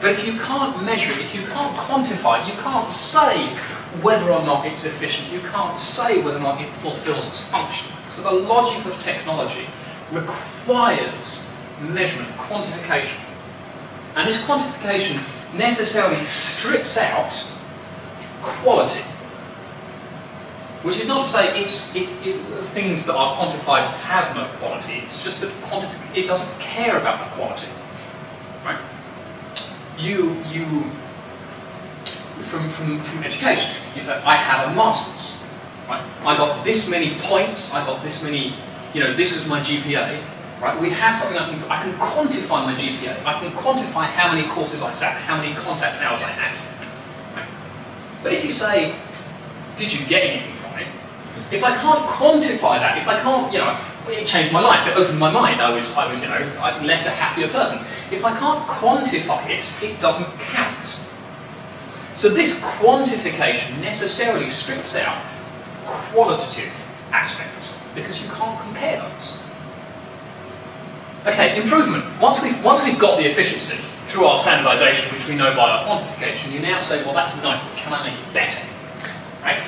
But 0.00 0.12
if 0.12 0.26
you 0.26 0.38
can't 0.38 0.82
measure 0.84 1.12
it, 1.12 1.18
if 1.18 1.34
you 1.34 1.42
can't 1.42 1.76
quantify 1.76 2.42
it, 2.42 2.54
you 2.54 2.60
can't 2.60 2.90
say 2.90 3.48
whether 4.00 4.30
or 4.30 4.42
not 4.44 4.64
it's 4.66 4.84
efficient, 4.84 5.32
you 5.32 5.40
can't 5.40 5.78
say 5.78 6.22
whether 6.22 6.38
or 6.38 6.42
not 6.42 6.60
it 6.60 6.72
fulfills 6.74 7.26
its 7.26 7.48
function. 7.48 7.92
So 8.10 8.22
the 8.22 8.30
logic 8.30 8.84
of 8.86 9.00
technology 9.02 9.66
requires 10.12 11.52
measurement, 11.80 12.30
quantification. 12.36 13.20
And 14.14 14.28
this 14.28 14.40
quantification 14.42 15.20
necessarily 15.56 16.22
strips 16.24 16.96
out 16.96 17.32
quality. 18.62 19.02
Which 20.82 21.00
is 21.00 21.08
not 21.08 21.24
to 21.24 21.30
say 21.30 21.60
it's, 21.60 21.94
it, 21.94 22.08
it, 22.24 22.36
uh, 22.52 22.62
things 22.62 23.04
that 23.06 23.14
are 23.14 23.36
quantified 23.36 23.90
have 23.98 24.34
no 24.36 24.46
quality, 24.58 25.02
it's 25.04 25.24
just 25.24 25.40
that 25.40 25.52
it 26.14 26.26
doesn't 26.26 26.60
care 26.60 26.98
about 26.98 27.18
the 27.18 27.34
quality. 27.34 27.66
Right? 28.64 28.78
You, 29.98 30.36
you 30.48 30.64
from, 32.42 32.70
from, 32.70 33.00
from 33.02 33.24
education, 33.24 33.74
you 33.96 34.02
say, 34.02 34.22
I 34.24 34.36
have 34.36 34.70
a 34.70 34.76
master's. 34.76 35.42
Right? 35.88 36.02
I 36.24 36.36
got 36.36 36.64
this 36.64 36.88
many 36.88 37.18
points, 37.20 37.74
I 37.74 37.84
got 37.84 38.02
this 38.04 38.22
many, 38.22 38.54
you 38.94 39.02
know, 39.02 39.14
this 39.14 39.36
is 39.36 39.48
my 39.48 39.60
GPA. 39.60 40.22
Right? 40.60 40.80
We 40.80 40.90
have 40.90 41.16
something 41.16 41.38
I 41.38 41.50
can, 41.50 41.70
I 41.70 41.82
can 41.82 41.92
quantify 41.94 42.64
my 42.64 42.74
GPA. 42.74 43.24
I 43.24 43.40
can 43.40 43.52
quantify 43.52 44.06
how 44.06 44.32
many 44.32 44.48
courses 44.48 44.82
I 44.82 44.92
sat, 44.92 45.16
how 45.22 45.36
many 45.36 45.54
contact 45.54 46.00
hours 46.02 46.20
I 46.22 46.30
had. 46.30 46.67
But 48.22 48.32
if 48.32 48.44
you 48.44 48.52
say, 48.52 48.94
did 49.76 49.92
you 49.92 50.04
get 50.06 50.24
anything 50.24 50.54
from 50.54 50.78
it? 50.78 50.86
If 51.52 51.62
I 51.64 51.74
can't 51.76 52.08
quantify 52.08 52.78
that, 52.78 52.98
if 52.98 53.06
I 53.06 53.20
can't, 53.20 53.52
you 53.52 53.58
know, 53.58 53.78
it 54.08 54.26
changed 54.26 54.52
my 54.52 54.60
life, 54.60 54.86
it 54.88 54.96
opened 54.96 55.18
my 55.18 55.30
mind, 55.30 55.60
I 55.60 55.70
was, 55.70 55.94
I 55.96 56.08
was, 56.08 56.20
you 56.20 56.28
know, 56.28 56.34
I 56.60 56.82
left 56.84 57.06
a 57.06 57.10
happier 57.10 57.48
person. 57.48 57.78
If 58.10 58.24
I 58.24 58.36
can't 58.38 58.66
quantify 58.66 59.48
it, 59.48 59.82
it 59.82 60.00
doesn't 60.00 60.38
count. 60.38 60.98
So 62.16 62.28
this 62.28 62.60
quantification 62.60 63.80
necessarily 63.80 64.50
strips 64.50 64.96
out 64.96 65.24
qualitative 65.84 66.72
aspects 67.12 67.84
because 67.94 68.20
you 68.20 68.28
can't 68.30 68.60
compare 68.60 69.00
those. 69.00 69.38
Okay, 71.26 71.60
improvement. 71.60 72.04
Once 72.20 72.42
we've, 72.42 72.62
once 72.64 72.82
we've 72.82 72.98
got 72.98 73.18
the 73.18 73.26
efficiency 73.26 73.84
through 74.08 74.24
our 74.24 74.38
standardization, 74.38 75.14
which 75.14 75.28
we 75.28 75.36
know 75.36 75.54
by 75.54 75.70
our 75.70 75.84
quantification, 75.84 76.50
you 76.50 76.60
now 76.60 76.80
say, 76.80 77.04
well, 77.04 77.12
that's 77.12 77.36
nice, 77.42 77.62
but 77.62 77.76
can 77.76 77.92
I 77.92 78.10
make 78.10 78.18
it 78.18 78.32
better? 78.32 78.66
Right? 79.42 79.62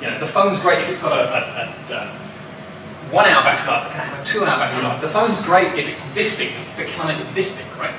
You 0.00 0.06
know, 0.08 0.20
the 0.20 0.26
phone's 0.26 0.60
great 0.60 0.84
if 0.84 0.90
it's 0.90 1.02
got 1.02 1.12
a, 1.12 1.24
a, 1.24 1.92
a, 1.92 1.96
a 1.96 2.24
one 3.10 3.26
hour 3.26 3.42
battery 3.42 3.66
life, 3.66 3.84
but 3.84 3.92
can 3.92 4.00
I 4.00 4.04
have 4.04 4.20
a 4.20 4.24
two 4.24 4.44
hour 4.44 4.58
battery 4.58 4.82
life? 4.84 5.00
The 5.00 5.08
phone's 5.08 5.42
great 5.44 5.76
if 5.76 5.88
it's 5.88 6.14
this 6.14 6.38
big, 6.38 6.52
but 6.76 6.86
can 6.86 7.06
I 7.06 7.16
make 7.16 7.26
it 7.26 7.34
this 7.34 7.60
big, 7.60 7.76
right? 7.76 7.94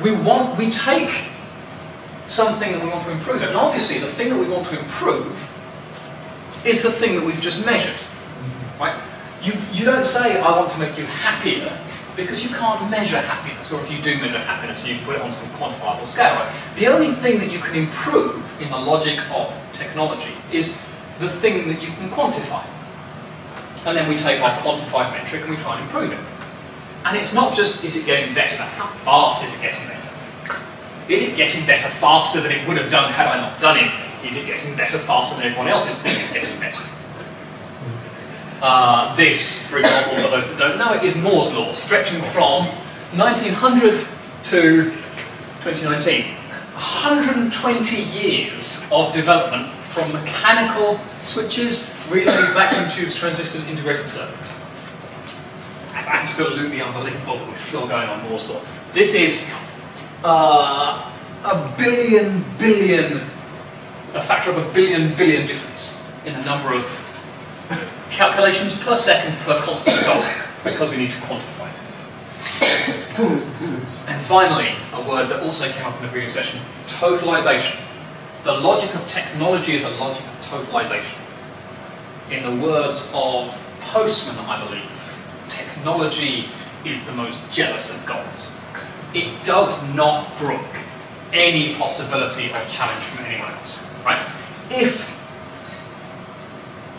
We 0.00 0.12
want, 0.12 0.56
we 0.56 0.70
take 0.70 1.10
something 2.26 2.70
that 2.70 2.82
we 2.82 2.88
want 2.88 3.04
to 3.04 3.10
improve. 3.10 3.42
And 3.42 3.56
obviously 3.56 3.98
the 3.98 4.06
thing 4.06 4.30
that 4.30 4.38
we 4.38 4.48
want 4.48 4.68
to 4.68 4.78
improve 4.78 5.50
is 6.64 6.82
the 6.84 6.92
thing 6.92 7.16
that 7.16 7.26
we've 7.26 7.40
just 7.40 7.66
measured. 7.66 7.98
Right? 8.78 9.00
You, 9.42 9.54
you 9.72 9.84
don't 9.84 10.06
say, 10.06 10.40
I 10.40 10.56
want 10.56 10.70
to 10.70 10.78
make 10.78 10.96
you 10.96 11.06
happier, 11.06 11.76
because 12.16 12.42
you 12.42 12.50
can't 12.50 12.90
measure 12.90 13.18
happiness, 13.20 13.72
or 13.72 13.80
if 13.82 13.90
you 13.90 14.00
do 14.02 14.16
measure 14.18 14.38
happiness, 14.38 14.86
you 14.86 14.96
can 14.96 15.04
put 15.04 15.16
it 15.16 15.22
on 15.22 15.32
some 15.32 15.48
quantifiable 15.50 16.06
scale. 16.06 16.46
The 16.76 16.86
only 16.88 17.12
thing 17.12 17.38
that 17.38 17.50
you 17.50 17.58
can 17.60 17.74
improve 17.74 18.60
in 18.60 18.70
the 18.70 18.78
logic 18.78 19.18
of 19.30 19.52
technology 19.74 20.34
is 20.52 20.78
the 21.18 21.28
thing 21.28 21.68
that 21.68 21.82
you 21.82 21.88
can 21.88 22.10
quantify. 22.10 22.64
And 23.86 23.96
then 23.96 24.08
we 24.08 24.16
take 24.16 24.40
our 24.40 24.56
quantified 24.58 25.12
metric 25.12 25.42
and 25.42 25.50
we 25.50 25.56
try 25.56 25.78
and 25.78 25.84
improve 25.84 26.12
it. 26.12 26.18
And 27.04 27.16
it's 27.16 27.32
not 27.32 27.54
just, 27.54 27.82
is 27.82 27.96
it 27.96 28.04
getting 28.04 28.34
better, 28.34 28.56
how 28.56 28.88
fast 29.04 29.44
is 29.44 29.54
it 29.54 29.62
getting 29.62 29.86
better? 29.88 30.10
Is 31.08 31.22
it 31.22 31.36
getting 31.36 31.64
better 31.66 31.88
faster 31.88 32.40
than 32.40 32.52
it 32.52 32.68
would 32.68 32.76
have 32.76 32.90
done 32.90 33.12
had 33.12 33.26
I 33.26 33.40
not 33.40 33.58
done 33.58 33.78
anything? 33.78 34.10
Is 34.24 34.36
it 34.36 34.46
getting 34.46 34.76
better 34.76 34.98
faster 34.98 35.36
than 35.36 35.46
everyone 35.46 35.68
else's 35.68 36.00
thing 36.02 36.12
is 36.22 36.30
getting 36.30 36.60
better? 36.60 36.82
Uh, 38.62 39.14
this, 39.16 39.66
for 39.68 39.78
example, 39.78 40.16
for 40.16 40.30
those 40.30 40.46
that 40.48 40.58
don't 40.58 40.76
know 40.76 40.92
it, 40.92 41.02
is 41.02 41.14
Moore's 41.14 41.52
Law, 41.54 41.72
stretching 41.72 42.20
from 42.20 42.66
1900 43.16 43.96
to 44.44 44.92
2019. 45.62 46.34
120 46.74 48.02
years 48.02 48.86
of 48.92 49.14
development 49.14 49.72
from 49.84 50.12
mechanical 50.12 51.00
switches, 51.24 51.90
relays, 52.10 52.52
vacuum 52.52 52.88
tubes, 52.90 53.14
transistors, 53.14 53.68
integrated 53.68 54.08
circuits. 54.08 54.54
That's 55.92 56.08
absolutely 56.08 56.82
unbelievable 56.82 57.38
that 57.38 57.48
we're 57.48 57.56
still 57.56 57.86
going 57.86 58.08
on 58.08 58.28
Moore's 58.28 58.48
Law. 58.48 58.60
This 58.92 59.14
is 59.14 59.46
uh, 60.22 61.12
a 61.44 61.74
billion 61.78 62.44
billion, 62.58 63.22
a 64.14 64.22
factor 64.22 64.50
of 64.50 64.58
a 64.58 64.72
billion 64.74 65.14
billion 65.14 65.46
difference 65.46 66.02
in 66.26 66.34
the 66.34 66.42
number 66.44 66.74
of 66.74 67.09
calculations 68.20 68.76
per 68.80 68.96
second 68.96 69.34
per 69.46 69.58
constant 69.60 70.04
dot 70.04 70.24
because 70.62 70.90
we 70.90 70.98
need 70.98 71.10
to 71.10 71.16
quantify 71.18 71.70
it. 71.70 71.78
and 74.08 74.22
finally, 74.22 74.74
a 74.92 75.08
word 75.08 75.28
that 75.30 75.42
also 75.42 75.66
came 75.72 75.86
up 75.86 75.96
in 75.96 76.02
the 76.02 76.08
previous 76.08 76.34
session, 76.34 76.60
totalization. 76.86 77.80
The 78.44 78.52
logic 78.52 78.94
of 78.94 79.08
technology 79.08 79.74
is 79.76 79.84
a 79.84 79.90
logic 80.04 80.22
of 80.22 80.36
totalization. 80.50 81.18
In 82.30 82.42
the 82.42 82.62
words 82.62 83.10
of 83.14 83.56
Postman, 83.80 84.36
I 84.44 84.66
believe, 84.66 85.14
technology 85.48 86.50
is 86.84 87.04
the 87.06 87.12
most 87.12 87.40
jealous 87.50 87.90
of 87.90 88.04
gods 88.04 88.60
it 89.14 89.44
does 89.44 89.82
not 89.94 90.36
brook 90.38 90.64
any 91.32 91.74
possibility 91.74 92.52
of 92.52 92.68
challenge 92.68 93.02
from 93.04 93.24
anyone 93.24 93.50
else. 93.52 93.90
Right? 94.04 94.24
If 94.70 95.19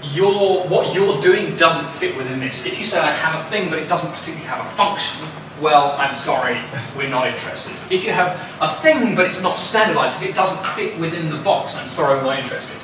what 0.02 0.94
you're 0.94 1.22
doing 1.22 1.56
doesn't 1.58 1.90
fit 1.92 2.18
within 2.18 2.40
this, 2.40 2.66
if 2.66 2.78
you 2.78 2.84
say 2.84 3.00
I 3.00 3.12
have 3.12 3.40
a 3.40 3.50
thing 3.50 3.70
but 3.70 3.80
it 3.80 3.88
doesn't 3.88 4.12
particularly 4.12 4.46
have 4.46 4.66
a 4.66 4.70
function, 4.70 5.28
well, 5.62 5.92
I'm 5.92 6.16
sorry, 6.16 6.58
we're 6.98 7.10
not 7.10 7.28
interested. 7.28 7.76
If 7.92 8.04
you 8.04 8.12
have 8.12 8.40
a 8.60 8.74
thing 8.82 9.16
but 9.16 9.26
it's 9.26 9.42
not 9.42 9.60
standardized, 9.60 10.22
if 10.22 10.30
it 10.30 10.36
doesn't 10.36 10.66
fit 10.76 11.00
within 11.00 11.30
the 11.30 11.38
box, 11.38 11.76
I'm 11.76 11.90
sorry, 11.90 12.18
we're 12.18 12.26
not 12.26 12.40
interested. 12.40 12.78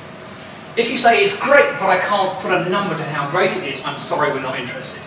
If 0.75 0.91
you 0.91 0.97
say 0.97 1.25
it's 1.25 1.39
great 1.39 1.73
but 1.79 1.89
I 1.89 1.99
can't 1.99 2.39
put 2.39 2.51
a 2.51 2.69
number 2.69 2.95
to 2.95 3.03
how 3.03 3.29
great 3.31 3.55
it 3.55 3.63
is, 3.63 3.83
I'm 3.83 3.99
sorry, 3.99 4.31
we're 4.31 4.41
not 4.41 4.59
interested. 4.59 5.01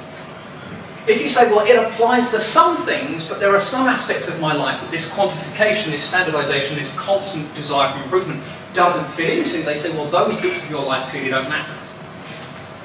If 1.07 1.23
you 1.23 1.29
say, 1.29 1.51
well, 1.51 1.67
it 1.67 1.77
applies 1.77 2.31
to 2.31 2.41
some 2.41 2.77
things, 2.85 3.27
but 3.27 3.41
there 3.41 3.55
are 3.55 3.61
some 3.61 3.89
aspects 3.89 4.29
of 4.29 4.39
my 4.39 4.53
life 4.53 4.81
that 4.83 4.91
this 4.91 5.09
quantification, 5.11 5.87
this 5.87 6.05
standardization, 6.05 6.77
this 6.77 6.95
constant 6.95 7.53
desire 7.55 7.91
for 7.91 8.03
improvement 8.03 8.43
doesn't 8.75 9.11
fit 9.15 9.39
into, 9.39 9.63
they 9.63 9.75
say, 9.75 9.91
well, 9.97 10.11
those 10.11 10.41
bits 10.41 10.63
of 10.63 10.71
your 10.71 10.85
life 10.85 11.11
clearly 11.11 11.31
don't 11.31 11.49
matter. 11.49 11.75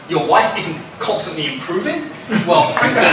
Your 0.08 0.28
wife 0.28 0.58
isn't 0.58 0.78
constantly 1.00 1.54
improving. 1.54 2.10
Well, 2.48 2.72
frankly, 2.74 3.04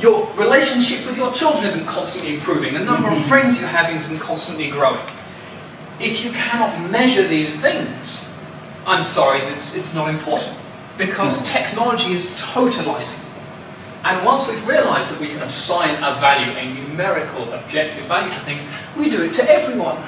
your 0.00 0.32
relationship 0.34 1.06
with 1.06 1.16
your 1.16 1.32
children 1.32 1.64
isn't 1.64 1.86
constantly 1.86 2.34
improving. 2.34 2.74
The 2.74 2.80
number 2.80 3.08
of 3.08 3.24
friends 3.26 3.60
you 3.60 3.66
have 3.66 3.94
isn't 3.94 4.18
constantly 4.18 4.70
growing. 4.70 5.06
If 6.00 6.24
you 6.24 6.32
cannot 6.32 6.90
measure 6.90 7.26
these 7.26 7.60
things, 7.60 8.34
I'm 8.86 9.04
sorry, 9.04 9.40
it's, 9.40 9.76
it's 9.76 9.94
not 9.94 10.10
important. 10.10 10.56
Because 10.98 11.38
hmm. 11.38 11.46
technology 11.46 12.12
is 12.12 12.26
totalizing. 12.30 13.22
And 14.04 14.24
once 14.24 14.46
we've 14.48 14.66
realized 14.68 15.10
that 15.10 15.20
we 15.20 15.28
can 15.28 15.42
assign 15.42 15.96
a 15.96 16.20
value, 16.20 16.52
a 16.52 16.72
numerical, 16.72 17.52
objective 17.52 18.06
value 18.06 18.30
to 18.30 18.38
things, 18.40 18.62
we 18.96 19.10
do 19.10 19.22
it 19.22 19.34
to 19.34 19.50
everyone. 19.50 20.00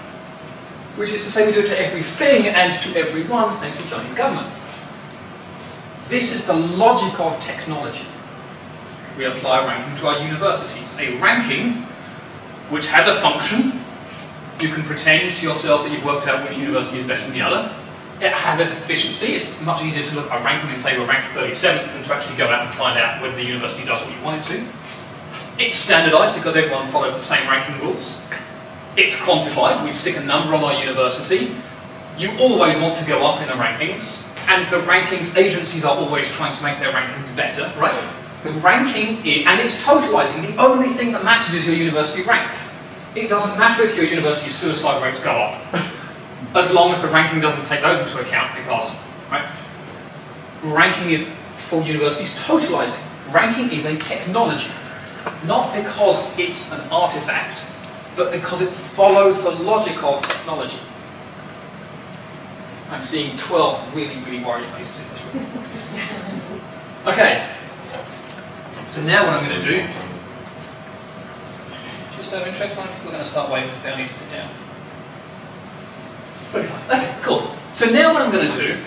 Which 0.99 1.11
is 1.13 1.23
to 1.25 1.31
say 1.31 1.47
we 1.47 1.53
do 1.53 1.61
it 1.61 1.69
to 1.69 1.81
everything 1.81 2.49
and 2.49 2.75
to 2.83 2.97
everyone, 2.99 3.57
thanks 3.59 3.79
to 3.79 3.89
Chinese 3.89 4.15
government. 4.15 4.53
This 6.09 6.35
is 6.35 6.47
the 6.47 6.55
logic 6.55 7.21
of 7.21 7.41
technology 7.41 8.07
we 9.19 9.25
apply 9.25 9.67
ranking 9.67 9.97
to 10.01 10.07
our 10.07 10.19
universities. 10.21 10.97
A 10.99 11.19
ranking 11.19 11.83
which 12.71 12.87
has 12.87 13.09
a 13.09 13.21
function, 13.21 13.81
you 14.61 14.73
can 14.73 14.85
pretend 14.85 15.37
to 15.37 15.47
yourself 15.47 15.83
that 15.83 15.93
you've 15.93 16.05
worked 16.05 16.29
out 16.29 16.49
which 16.49 16.57
university 16.57 17.01
is 17.01 17.07
better 17.07 17.23
than 17.23 17.33
the 17.33 17.43
other. 17.43 17.75
It 18.21 18.33
has 18.33 18.61
efficiency, 18.61 19.35
it's 19.35 19.61
much 19.63 19.83
easier 19.83 20.05
to 20.05 20.15
look 20.15 20.31
at 20.31 20.41
a 20.41 20.45
ranking 20.45 20.71
and 20.71 20.81
say 20.81 20.99
we're 20.99 21.07
ranked 21.07 21.29
37th 21.29 21.93
than 21.93 22.05
to 22.05 22.15
actually 22.15 22.37
go 22.37 22.49
out 22.49 22.67
and 22.67 22.75
find 22.75 22.99
out 22.99 23.23
whether 23.23 23.37
the 23.37 23.45
university 23.45 23.85
does 23.85 24.05
what 24.05 24.17
you 24.17 24.23
want 24.25 24.45
it 24.45 24.57
to. 24.57 24.69
It's 25.59 25.77
standardised 25.77 26.35
because 26.35 26.57
everyone 26.57 26.89
follows 26.89 27.17
the 27.17 27.23
same 27.23 27.49
ranking 27.49 27.81
rules. 27.85 28.15
It's 28.99 29.15
quantified, 29.15 29.85
we 29.85 29.93
stick 29.93 30.17
a 30.17 30.25
number 30.25 30.57
on 30.57 30.65
our 30.65 30.85
university. 30.85 31.55
You 32.19 32.37
always 32.37 32.77
want 32.81 32.97
to 32.97 33.07
go 33.07 33.25
up 33.25 33.41
in 33.41 33.47
the 33.47 33.55
rankings, 33.55 34.21
and 34.49 34.67
the 34.73 34.85
rankings 34.91 35.37
agencies 35.37 35.85
are 35.85 35.97
always 35.97 36.29
trying 36.31 36.57
to 36.57 36.63
make 36.65 36.81
their 36.81 36.93
rankings 36.93 37.37
better, 37.37 37.73
right? 37.79 37.95
The 38.43 38.51
ranking, 38.55 39.25
is, 39.25 39.47
and 39.47 39.61
it's 39.61 39.85
totalizing, 39.85 40.49
the 40.49 40.61
only 40.61 40.89
thing 40.89 41.13
that 41.13 41.23
matters 41.23 41.55
is 41.55 41.65
your 41.65 41.77
university 41.77 42.23
rank. 42.23 42.51
It 43.15 43.29
doesn't 43.29 43.57
matter 43.57 43.85
if 43.85 43.95
your 43.95 44.05
university's 44.05 44.57
suicide 44.57 45.01
rates 45.01 45.23
go 45.23 45.31
up, 45.31 45.63
as 46.57 46.73
long 46.73 46.91
as 46.91 47.01
the 47.01 47.07
ranking 47.07 47.41
doesn't 47.41 47.67
take 47.67 47.83
those 47.83 48.01
into 48.01 48.21
account, 48.21 48.57
because, 48.57 48.97
right? 49.31 49.49
Ranking 50.65 51.13
is, 51.13 51.33
for 51.55 51.85
universities, 51.85 52.35
totalizing. 52.35 53.01
Ranking 53.33 53.71
is 53.71 53.85
a 53.85 53.97
technology, 53.99 54.73
not 55.45 55.73
because 55.73 56.37
it's 56.37 56.73
an 56.73 56.81
artifact, 56.91 57.65
but 58.19 58.33
because 58.33 58.61
it 58.61 58.69
follows 58.69 59.45
the 59.45 59.51
logic 59.51 60.03
of 60.03 60.21
technology. 60.27 60.81
I'm 62.91 63.01
seeing 63.01 63.37
12 63.37 63.95
really, 63.95 64.17
really 64.25 64.45
worried 64.45 64.67
faces 64.67 65.07
in 65.07 65.13
this 65.15 65.25
room. 65.35 65.47
Okay, 67.07 67.49
so 68.89 69.01
now 69.03 69.25
what 69.25 69.33
I'm 69.33 69.49
going 69.49 69.63
to 69.63 69.67
do, 69.67 69.87
just 72.17 72.33
out 72.35 72.43
of 72.43 72.49
interest, 72.49 72.77
we're 72.77 73.13
going 73.13 73.23
to 73.23 73.25
start 73.25 73.51
waiting 73.51 73.71
because 73.71 73.87
I 73.87 73.97
need 73.97 74.09
to 74.09 74.15
sit 74.15 74.31
down. 74.31 74.51
Okay, 76.55 77.15
cool. 77.23 77.51
So 77.73 77.89
now 77.89 78.13
what 78.13 78.21
I'm 78.21 78.33
going 78.33 78.51
to 78.51 78.59
do 78.59 78.79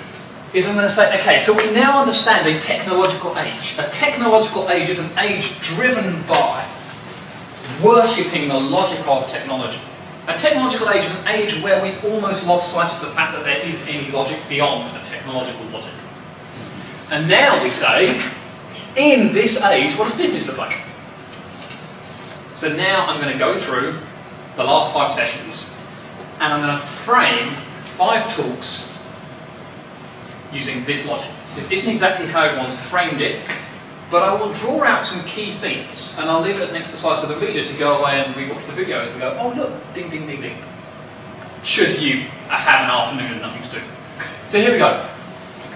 is 0.53 0.67
I'm 0.67 0.75
going 0.75 0.87
to 0.87 0.93
say, 0.93 1.17
okay, 1.19 1.39
so 1.39 1.55
we 1.55 1.73
now 1.73 1.99
understand 1.99 2.45
a 2.45 2.59
technological 2.59 3.35
age. 3.39 3.75
A 3.79 3.89
technological 3.89 4.69
age 4.69 4.89
is 4.89 4.99
an 4.99 5.17
age 5.17 5.59
driven 5.61 6.21
by 6.23 6.67
worshipping 7.83 8.47
the 8.47 8.59
logic 8.59 9.05
of 9.07 9.29
technology. 9.29 9.79
A 10.27 10.37
technological 10.37 10.89
age 10.89 11.05
is 11.05 11.19
an 11.19 11.27
age 11.27 11.61
where 11.61 11.81
we've 11.81 12.03
almost 12.05 12.45
lost 12.45 12.71
sight 12.71 12.91
of 12.93 13.01
the 13.01 13.07
fact 13.07 13.33
that 13.33 13.43
there 13.43 13.59
is 13.59 13.85
any 13.87 14.11
logic 14.11 14.39
beyond 14.47 14.95
a 14.95 15.03
technological 15.03 15.65
logic. 15.67 15.93
And 17.09 17.27
now 17.27 17.61
we 17.63 17.69
say, 17.69 18.21
in 18.95 19.33
this 19.33 19.61
age, 19.63 19.97
what 19.97 20.09
does 20.09 20.17
business 20.17 20.45
look 20.47 20.57
like? 20.57 20.77
So 22.53 22.75
now 22.75 23.07
I'm 23.07 23.19
going 23.19 23.33
to 23.33 23.39
go 23.39 23.57
through 23.57 23.99
the 24.55 24.63
last 24.63 24.93
five 24.93 25.11
sessions 25.11 25.71
and 26.39 26.53
I'm 26.53 26.61
going 26.61 26.77
to 26.77 26.85
frame 26.85 27.55
five 27.83 28.33
talks 28.35 28.97
using 30.53 30.85
this 30.85 31.07
logic. 31.07 31.31
This 31.55 31.71
isn't 31.71 31.91
exactly 31.91 32.27
how 32.27 32.43
everyone's 32.43 32.81
framed 32.81 33.21
it, 33.21 33.45
but 34.11 34.23
I 34.23 34.35
will 34.35 34.51
draw 34.51 34.83
out 34.83 35.05
some 35.05 35.23
key 35.25 35.51
themes 35.53 36.17
and 36.19 36.29
I'll 36.29 36.41
leave 36.41 36.55
it 36.55 36.61
as 36.61 36.71
an 36.71 36.81
exercise 36.81 37.21
for 37.21 37.27
the 37.27 37.39
reader 37.39 37.65
to 37.65 37.73
go 37.77 37.99
away 37.99 38.23
and 38.23 38.35
rewatch 38.35 38.65
the 38.67 38.73
videos 38.73 39.09
and 39.11 39.19
go, 39.21 39.37
oh 39.39 39.53
look, 39.57 39.71
ding, 39.93 40.09
ding, 40.09 40.27
ding, 40.27 40.41
ding. 40.41 40.57
Should 41.63 42.01
you 42.01 42.25
have 42.49 42.83
an 42.83 42.91
afternoon 42.91 43.31
and 43.31 43.41
nothing 43.41 43.63
to 43.63 43.79
do. 43.79 43.81
So 44.47 44.59
here 44.59 44.73
we 44.73 44.77
go. 44.77 45.07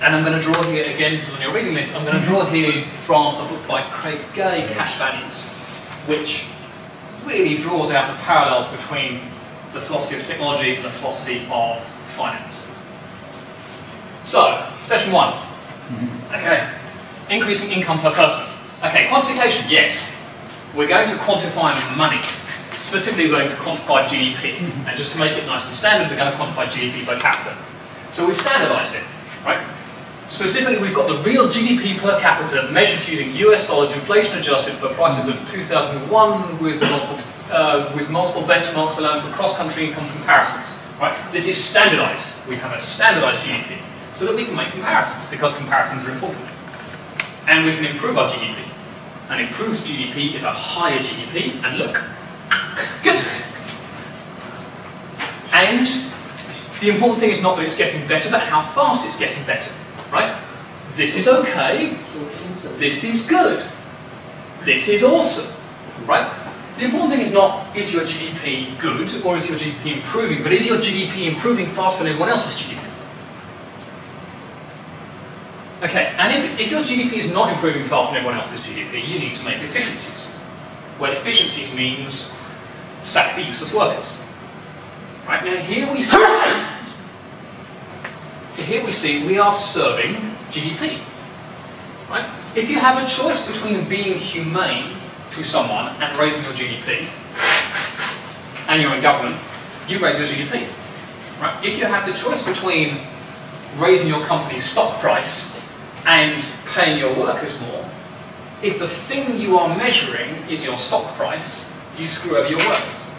And 0.02 0.14
I'm 0.14 0.26
going 0.26 0.38
to 0.38 0.44
draw 0.44 0.62
here, 0.64 0.84
again, 0.84 1.14
this 1.14 1.30
is 1.30 1.36
on 1.36 1.42
your 1.42 1.54
reading 1.54 1.74
list, 1.74 1.96
I'm 1.96 2.04
going 2.06 2.22
to 2.22 2.28
draw 2.28 2.46
here 2.46 2.86
from 2.90 3.36
a 3.36 3.48
book 3.48 3.66
by 3.66 3.82
Craig 3.84 4.20
Gay, 4.34 4.68
Cash 4.74 4.98
Values, 4.98 5.52
which 6.06 6.46
really 7.24 7.58
draws 7.58 7.92
out 7.92 8.12
the 8.12 8.22
parallels 8.24 8.68
between 8.68 9.22
the 9.72 9.80
philosophy 9.80 10.20
of 10.20 10.28
technology 10.28 10.76
and 10.76 10.84
the 10.84 10.90
philosophy 10.90 11.48
of 11.50 11.82
finance. 12.16 12.68
So, 14.26 14.70
session 14.84 15.14
one. 15.14 15.32
Mm-hmm. 15.32 16.36
Okay, 16.36 16.70
increasing 17.30 17.72
income 17.72 18.00
per 18.00 18.12
person. 18.12 18.46
Okay, 18.84 19.08
quantification, 19.08 19.70
yes. 19.70 20.22
We're 20.76 20.88
going 20.88 21.10
to 21.10 21.16
quantify 21.16 21.74
money. 21.98 22.22
Specifically, 22.80 23.26
we're 23.26 23.40
going 23.40 23.50
to 23.50 23.56
quantify 23.56 24.06
GDP. 24.06 24.60
And 24.86 24.98
just 24.98 25.14
to 25.14 25.20
make 25.20 25.38
it 25.38 25.46
nice 25.46 25.66
and 25.68 25.76
standard, 25.76 26.10
we're 26.10 26.18
going 26.18 26.32
to 26.32 26.38
quantify 26.38 26.68
GDP 26.68 27.06
per 27.06 27.18
capita. 27.18 27.56
So 28.12 28.28
we've 28.28 28.38
standardized 28.38 28.96
it, 28.96 29.04
right? 29.46 29.66
Specifically, 30.28 30.78
we've 30.80 30.94
got 30.94 31.08
the 31.08 31.18
real 31.30 31.48
GDP 31.48 31.98
per 31.98 32.20
capita 32.20 32.70
measured 32.72 33.08
using 33.08 33.32
US 33.48 33.68
dollars, 33.68 33.92
inflation 33.92 34.38
adjusted 34.38 34.74
for 34.74 34.90
prices 34.90 35.28
of 35.28 35.36
2001 35.48 36.60
with 36.60 36.82
multiple, 36.82 37.20
uh, 37.52 37.92
with 37.96 38.10
multiple 38.10 38.42
benchmarks 38.44 38.98
allowing 38.98 39.22
for 39.22 39.32
cross-country 39.36 39.86
income 39.86 40.08
comparisons. 40.10 40.80
Right? 41.00 41.16
This 41.32 41.48
is 41.48 41.64
standardized. 41.64 42.36
We 42.48 42.56
have 42.58 42.74
a 42.74 42.82
standardized 42.82 43.40
GDP 43.40 43.78
so 44.16 44.26
that 44.26 44.36
we 44.36 44.46
can 44.46 44.56
make 44.56 44.72
comparisons 44.72 45.26
because 45.30 45.56
comparisons 45.58 46.06
are 46.06 46.12
important. 46.12 46.46
And 47.48 47.66
we 47.66 47.76
can 47.76 47.86
improve 47.86 48.18
our 48.18 48.30
GDP. 48.30 48.66
An 49.30 49.40
improved 49.40 49.86
GDP 49.86 50.36
is 50.36 50.44
a 50.44 50.52
higher 50.52 51.00
GDP, 51.00 51.64
and 51.64 51.78
look, 51.78 52.02
good. 53.04 53.20
And 55.52 55.88
the 56.82 56.90
important 56.90 57.20
thing 57.20 57.32
is 57.32 57.42
not 57.42 57.56
that 57.58 57.66
it's 57.66 57.78
getting 57.78 58.08
better, 58.08 58.30
but 58.30 58.42
how 58.42 58.62
fast 58.62 59.08
it's 59.08 59.18
getting 59.18 59.46
better 59.46 59.72
right? 60.12 60.42
This 60.96 61.18
is 61.18 61.28
okay. 61.28 61.98
This 62.78 63.04
is 63.04 63.26
good. 63.26 63.64
This 64.64 64.88
is 64.88 65.04
awesome, 65.04 65.54
right? 66.06 66.32
The 66.78 66.86
important 66.86 67.14
thing 67.14 67.26
is 67.26 67.34
not 67.34 67.76
is 67.76 67.94
your 67.94 68.04
GDP 68.04 68.78
good 68.80 69.10
or 69.24 69.38
is 69.38 69.48
your 69.50 69.58
GDP 69.58 69.98
improving, 69.98 70.44
but 70.44 70.52
is 70.52 70.66
your 70.66 70.78
GDP 70.78 71.28
improving 71.28 71.68
faster 71.68 72.04
than 72.04 72.14
everyone 72.14 72.30
else's 72.30 72.56
GDP? 72.62 72.80
Okay, 75.84 76.16
and 76.18 76.32
if, 76.32 76.60
if 76.60 76.72
your 76.72 76.82
GDP 76.82 77.14
is 77.18 77.32
not 77.32 77.52
improving 77.52 77.84
faster 77.84 78.14
than 78.14 78.24
everyone 78.24 78.38
else's 78.38 78.62
GDP, 78.62 79.06
you 79.08 79.20
need 79.20 79.36
to 79.36 79.44
make 79.44 79.62
efficiencies. 79.62 80.34
Where 80.98 81.12
efficiencies 81.12 81.74
means 81.74 82.38
sack 83.02 83.36
the 83.36 83.42
useless 83.42 83.74
workers. 83.74 84.18
Right, 85.28 85.44
now 85.44 85.58
here 85.58 85.92
we 85.92 86.04
see 86.04 86.18
here 88.64 88.86
we 88.86 88.92
see 88.92 89.28
we 89.28 89.38
are 89.38 89.54
serving 89.54 90.16
GDP. 90.50 91.02
Right? 92.10 92.30
If 92.56 92.70
you 92.70 92.80
have 92.80 93.04
a 93.04 93.08
choice 93.08 93.46
between 93.46 93.88
being 93.90 94.18
humane 94.18 94.96
to 95.32 95.44
someone 95.44 95.88
and 96.02 96.18
raising 96.18 96.44
your 96.44 96.54
GDP, 96.54 97.10
and 98.70 98.82
you're 98.82 98.96
in 98.96 99.02
government, 99.02 99.36
you 99.90 100.00
raise 100.00 100.18
your 100.18 100.28
GDP. 100.28 100.68
Right? 101.42 101.66
If 101.66 101.78
you 101.78 101.86
have 101.86 102.06
the 102.06 102.14
choice 102.14 102.46
between 102.46 103.02
raising 103.78 104.08
your 104.08 104.26
company's 104.26 104.64
stock 104.64 105.02
price 105.02 105.55
and 106.06 106.44
paying 106.74 107.00
your 107.00 107.16
workers 107.18 107.60
more, 107.62 107.90
if 108.62 108.80
the 108.80 108.88
thing 108.88 109.38
you 109.40 109.58
are 109.58 109.76
measuring 109.78 110.30
is 110.50 110.64
your 110.64 110.78
stock 110.78 111.14
price, 111.16 111.72
you 111.98 112.08
screw 112.08 112.38
over 112.38 112.50
your 112.50 112.60
workers. 112.60 113.12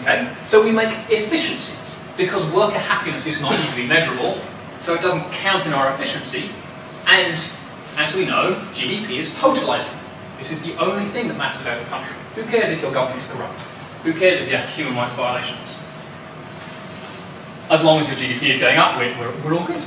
Okay? 0.00 0.32
So 0.46 0.62
we 0.62 0.72
make 0.72 0.92
efficiencies 1.10 2.02
because 2.16 2.44
worker 2.52 2.78
happiness 2.78 3.26
is 3.26 3.40
not 3.40 3.58
easily 3.66 3.86
measurable, 3.86 4.38
so 4.80 4.94
it 4.94 5.02
doesn't 5.02 5.30
count 5.32 5.66
in 5.66 5.72
our 5.72 5.92
efficiency. 5.94 6.50
And 7.06 7.40
as 7.96 8.14
we 8.14 8.26
know, 8.26 8.54
GDP 8.72 9.18
is 9.18 9.30
totalizing. 9.30 9.96
This 10.38 10.50
is 10.50 10.62
the 10.62 10.76
only 10.76 11.04
thing 11.06 11.28
that 11.28 11.36
matters 11.36 11.60
about 11.60 11.82
the 11.82 11.86
country. 11.86 12.16
Who 12.34 12.44
cares 12.44 12.70
if 12.70 12.80
your 12.80 12.92
government 12.92 13.22
is 13.22 13.30
corrupt? 13.30 13.58
Who 14.04 14.14
cares 14.14 14.40
if 14.40 14.48
you 14.48 14.56
have 14.56 14.68
human 14.70 14.96
rights 14.96 15.14
violations? 15.14 15.80
As 17.68 17.84
long 17.84 18.00
as 18.00 18.08
your 18.08 18.16
GDP 18.16 18.54
is 18.54 18.60
going 18.60 18.78
up, 18.78 18.98
we're, 18.98 19.16
we're, 19.18 19.34
we're 19.42 19.54
all 19.54 19.66
good. 19.66 19.82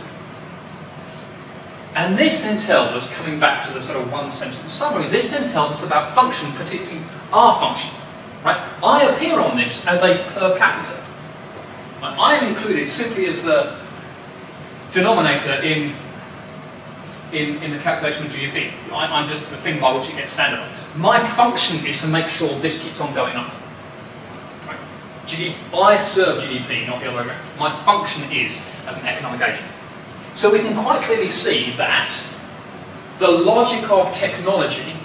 And 1.95 2.17
this 2.17 2.41
then 2.41 2.59
tells 2.59 2.91
us, 2.91 3.15
coming 3.15 3.39
back 3.39 3.67
to 3.67 3.73
the 3.73 3.81
sort 3.81 4.03
of 4.03 4.11
one 4.11 4.31
sentence 4.31 4.71
summary, 4.71 5.07
this 5.09 5.31
then 5.31 5.47
tells 5.47 5.71
us 5.71 5.85
about 5.85 6.15
function, 6.15 6.51
particularly 6.53 7.01
our 7.31 7.59
function. 7.59 7.93
Right? 8.43 8.57
I 8.83 9.03
appear 9.03 9.39
on 9.39 9.55
this 9.57 9.87
as 9.87 10.01
a 10.01 10.17
per 10.33 10.57
capita. 10.57 11.03
I 12.01 12.35
am 12.35 12.47
included 12.47 12.89
simply 12.89 13.27
as 13.27 13.43
the 13.43 13.77
denominator 14.91 15.53
in, 15.63 15.95
in, 17.31 17.61
in 17.63 17.71
the 17.71 17.79
calculation 17.79 18.25
of 18.25 18.31
GDP. 18.31 18.71
I, 18.91 19.21
am 19.21 19.27
just 19.27 19.49
the 19.49 19.57
thing 19.57 19.79
by 19.79 19.97
which 19.97 20.09
it 20.09 20.15
gets 20.15 20.33
standardized. 20.33 20.85
My 20.95 21.19
function 21.35 21.85
is 21.85 22.01
to 22.01 22.07
make 22.07 22.27
sure 22.27 22.59
this 22.59 22.83
keeps 22.83 22.99
on 22.99 23.13
going 23.13 23.35
up. 23.35 23.53
Right? 24.67 24.79
GDP, 25.25 25.55
I 25.73 26.01
serve 26.01 26.43
GDP, 26.43 26.87
not 26.87 27.01
the 27.01 27.07
other 27.07 27.17
way 27.17 27.27
around. 27.27 27.59
My 27.59 27.83
function 27.85 28.23
is 28.31 28.65
as 28.87 28.99
an 28.99 29.07
economic 29.07 29.41
agent. 29.41 29.65
So 30.35 30.51
we 30.51 30.59
can 30.59 30.75
quite 30.75 31.03
clearly 31.03 31.29
see 31.29 31.73
that 31.77 32.11
the 33.19 33.27
logic 33.27 33.89
of 33.91 34.13
technology 34.13 34.95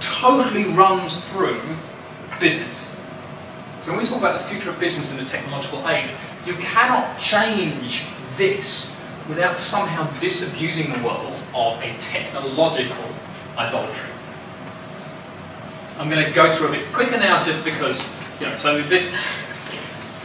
totally 0.00 0.64
runs 0.64 1.24
through 1.28 1.60
business. 2.38 2.88
So 3.80 3.92
when 3.92 4.02
we 4.02 4.06
talk 4.08 4.18
about 4.18 4.42
the 4.42 4.48
future 4.48 4.70
of 4.70 4.78
business 4.78 5.10
in 5.10 5.16
the 5.16 5.24
technological 5.24 5.88
age, 5.88 6.10
you 6.44 6.54
cannot 6.54 7.18
change 7.18 8.04
this 8.36 9.00
without 9.28 9.58
somehow 9.58 10.08
disabusing 10.20 10.92
the 10.92 10.98
world 11.02 11.32
of 11.54 11.80
a 11.82 11.96
technological 12.00 13.04
idolatry. 13.56 14.10
I'm 15.98 16.10
going 16.10 16.24
to 16.24 16.30
go 16.32 16.54
through 16.54 16.68
a 16.68 16.72
bit 16.72 16.92
quicker 16.92 17.16
now 17.16 17.42
just 17.42 17.64
because, 17.64 18.14
you 18.38 18.46
know, 18.46 18.56
so 18.58 18.82
this, 18.82 19.16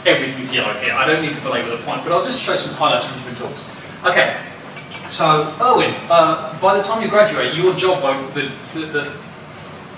everything's 0.06 0.54
yellow 0.54 0.74
here. 0.80 0.94
I 0.94 1.06
don't 1.06 1.24
need 1.24 1.34
to 1.34 1.42
belabor 1.42 1.70
the 1.70 1.84
point, 1.84 2.04
but 2.04 2.12
I'll 2.12 2.26
just 2.26 2.42
show 2.42 2.58
some 2.58 2.74
highlights 2.74 3.06
from 3.06 3.16
different 3.20 3.38
talks. 3.38 3.64
Okay, 4.04 4.36
so 5.10 5.56
Erwin, 5.62 5.94
uh, 6.10 6.58
by 6.60 6.76
the 6.76 6.82
time 6.82 7.04
you 7.04 7.08
graduate, 7.08 7.54
your 7.54 7.76
job, 7.76 8.02
the, 8.34 8.52
the, 8.74 8.88
the 8.88 9.14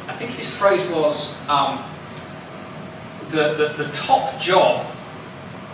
I 0.10 0.14
think 0.14 0.32
his 0.32 0.54
phrase 0.54 0.86
was, 0.90 1.48
um, 1.48 1.82
the, 3.30 3.54
the, 3.54 3.84
the 3.84 3.90
top 3.94 4.38
job 4.42 4.94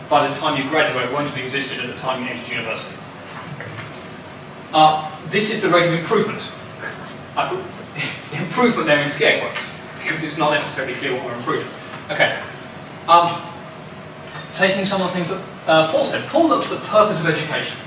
by 0.09 0.27
the 0.27 0.35
time 0.35 0.61
you 0.61 0.69
graduate 0.69 1.11
won't 1.11 1.27
have 1.27 1.37
existed 1.43 1.79
at 1.79 1.87
the 1.87 1.99
time 1.99 2.23
you 2.23 2.29
entered 2.29 2.49
university. 2.49 2.97
Uh, 4.73 5.11
this 5.29 5.51
is 5.51 5.63
the 5.63 5.69
rate 5.69 5.87
of 5.87 5.99
improvement. 5.99 6.43
I 7.35 7.49
put 7.49 8.39
improvement 8.39 8.85
there 8.85 9.01
in 9.01 9.09
scare 9.09 9.41
quotes 9.41 9.75
because 9.97 10.23
it's 10.23 10.37
not 10.37 10.51
necessarily 10.51 10.93
clear 10.93 11.15
what 11.15 11.25
we're 11.25 11.33
improving. 11.33 11.67
Okay. 12.11 12.39
Um, 13.07 13.41
taking 14.53 14.85
some 14.85 15.01
of 15.01 15.07
the 15.07 15.13
things 15.13 15.29
that 15.29 15.43
uh, 15.65 15.91
Paul 15.91 16.05
said. 16.05 16.27
Paul 16.29 16.47
looked 16.47 16.71
at 16.71 16.79
the 16.79 16.85
purpose 16.87 17.19
of 17.19 17.25
education 17.25 17.79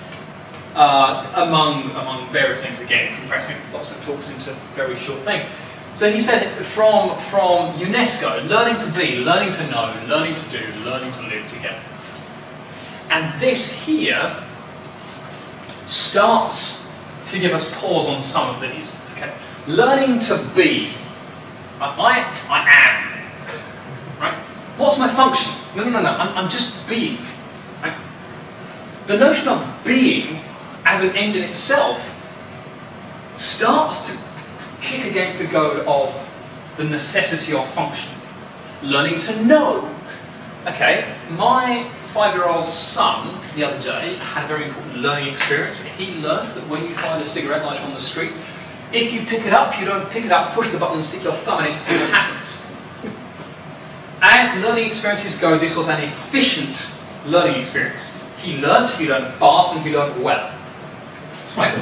uh, 0.75 1.31
among 1.37 1.91
among 1.91 2.31
various 2.33 2.65
things. 2.65 2.81
Again, 2.81 3.17
compressing 3.19 3.57
lots 3.73 3.91
of 3.91 4.03
talks 4.05 4.31
into 4.31 4.53
a 4.53 4.57
very 4.75 4.97
short 4.97 5.21
thing. 5.23 5.47
So 5.95 6.11
he 6.11 6.21
said 6.21 6.47
from 6.65 7.19
from 7.19 7.75
UNESCO, 7.79 8.49
learning 8.49 8.79
to 8.79 8.93
be, 8.93 9.19
learning 9.19 9.53
to 9.53 9.71
know, 9.71 9.95
learning 10.09 10.37
to 10.37 10.51
do, 10.51 10.65
learning 10.81 11.13
to 11.13 11.23
live 11.23 11.49
together. 11.51 11.81
And 13.11 13.41
this 13.41 13.85
here 13.85 14.43
starts 15.87 16.91
to 17.27 17.39
give 17.39 17.53
us 17.53 17.71
pause 17.79 18.07
on 18.07 18.23
some 18.23 18.55
of 18.55 18.61
these. 18.61 18.97
Okay? 19.13 19.33
Learning 19.67 20.19
to 20.21 20.39
be. 20.57 20.95
I, 21.81 22.33
I 22.49 22.61
am. 22.71 24.21
Right? 24.21 24.35
What's 24.79 24.99
my 24.99 25.09
function? 25.09 25.53
No, 25.77 25.85
no, 25.85 25.91
no, 25.91 26.03
no. 26.03 26.11
I'm, 26.11 26.37
I'm 26.37 26.49
just 26.49 26.89
being. 26.89 27.19
Right? 27.83 27.97
The 29.09 29.19
notion 29.19 29.49
of 29.49 29.81
being 29.85 30.41
as 30.85 31.03
an 31.03 31.17
end 31.17 31.37
in 31.37 31.43
itself 31.45 32.09
starts 33.37 34.11
to 34.11 34.19
kick 34.81 35.07
against 35.07 35.39
the 35.39 35.47
goad 35.47 35.87
of 35.87 36.31
the 36.77 36.85
necessity 36.85 37.53
of 37.53 37.67
function. 37.73 38.13
Learning 38.83 39.21
to 39.21 39.45
know. 39.45 39.89
Okay, 40.67 41.15
my 41.31 41.89
five-year-old 42.13 42.69
son 42.69 43.41
the 43.55 43.65
other 43.65 43.81
day 43.81 44.17
had 44.17 44.45
a 44.45 44.49
very 44.49 44.69
important 44.69 44.99
learning 44.99 45.33
experience. 45.33 45.83
He 45.83 46.15
learned 46.21 46.49
that 46.49 46.69
when 46.69 46.83
you 46.85 46.95
find 46.95 47.23
a 47.23 47.25
cigarette 47.25 47.65
lighter 47.65 47.85
on 47.85 47.95
the 47.95 48.01
street, 48.01 48.33
if 48.93 49.13
you 49.13 49.25
pick 49.25 49.47
it 49.47 49.53
up, 49.53 49.79
you 49.79 49.87
don't 49.87 50.11
pick 50.11 50.25
it 50.25 50.33
up, 50.33 50.53
push 50.53 50.71
the 50.71 50.79
button 50.79 50.97
and 50.97 51.05
stick 51.05 51.25
your 51.25 51.33
thumb 51.33 51.65
in 51.65 51.73
it 51.73 51.75
to 51.75 51.81
see 51.81 51.95
what 51.95 52.11
happens. 52.11 52.63
As 54.21 54.63
learning 54.63 54.89
experiences 54.89 55.35
go, 55.37 55.59
this 55.59 55.75
was 55.75 55.89
an 55.89 56.01
efficient 56.03 56.91
learning 57.27 57.61
experience. 57.61 58.23
He 58.39 58.59
learned, 58.59 58.91
he 58.91 59.09
learned 59.09 59.33
fast, 59.35 59.73
and 59.75 59.83
he 59.85 59.97
learned 59.97 60.23
well. 60.23 60.53
Right? 61.57 61.75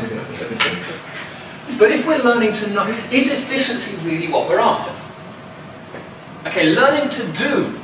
but 1.79 1.91
if 1.93 2.07
we're 2.07 2.23
learning 2.23 2.53
to 2.55 2.71
know, 2.71 2.87
is 3.11 3.33
efficiency 3.33 3.97
really 4.09 4.29
what 4.29 4.49
we're 4.49 4.59
after? 4.59 4.95
Okay, 6.49 6.75
learning 6.75 7.11
to 7.11 7.27
do 7.33 7.79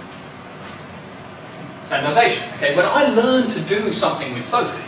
standardization. 1.84 2.48
Okay, 2.54 2.74
when 2.74 2.86
I 2.86 3.08
learn 3.08 3.50
to 3.50 3.60
do 3.60 3.92
something 3.92 4.34
with 4.34 4.44
Sophie, 4.44 4.82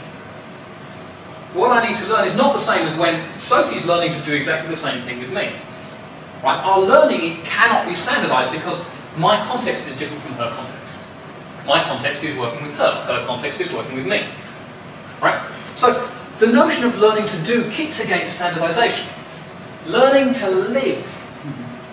what 1.55 1.71
I 1.71 1.89
need 1.89 1.97
to 1.99 2.07
learn 2.09 2.27
is 2.27 2.35
not 2.35 2.55
the 2.55 2.61
same 2.61 2.87
as 2.87 2.99
when 2.99 3.39
Sophie's 3.39 3.87
learning 3.87 4.13
to 4.13 4.21
do 4.23 4.35
exactly 4.35 4.71
the 4.71 4.77
same 4.77 5.01
thing 5.03 5.19
with 5.19 5.31
me. 5.31 5.53
Right? 6.43 6.61
Our 6.63 6.81
learning 6.81 7.43
cannot 7.43 7.89
be 7.89 7.95
standardized 7.95 8.53
because 8.53 8.85
my 9.17 9.43
context 9.45 9.89
is 9.89 9.99
different 9.99 10.23
from 10.23 10.35
her 10.35 10.51
context. 10.51 10.97
My 11.67 11.83
context 11.83 12.25
is 12.25 12.37
working 12.39 12.63
with 12.63 12.75
her, 12.77 13.05
her 13.07 13.27
context 13.27 13.61
is 13.61 13.73
working 13.73 13.97
with 13.97 14.07
me. 14.07 14.29
Right? 15.21 15.41
So 15.75 16.08
the 16.39 16.47
notion 16.47 16.85
of 16.85 16.97
learning 16.99 17.27
to 17.27 17.43
do 17.43 17.71
kicks 17.71 18.05
against 18.05 18.37
standardization. 18.37 19.07
Learning 19.87 20.33
to 20.35 20.51
live. 20.51 21.07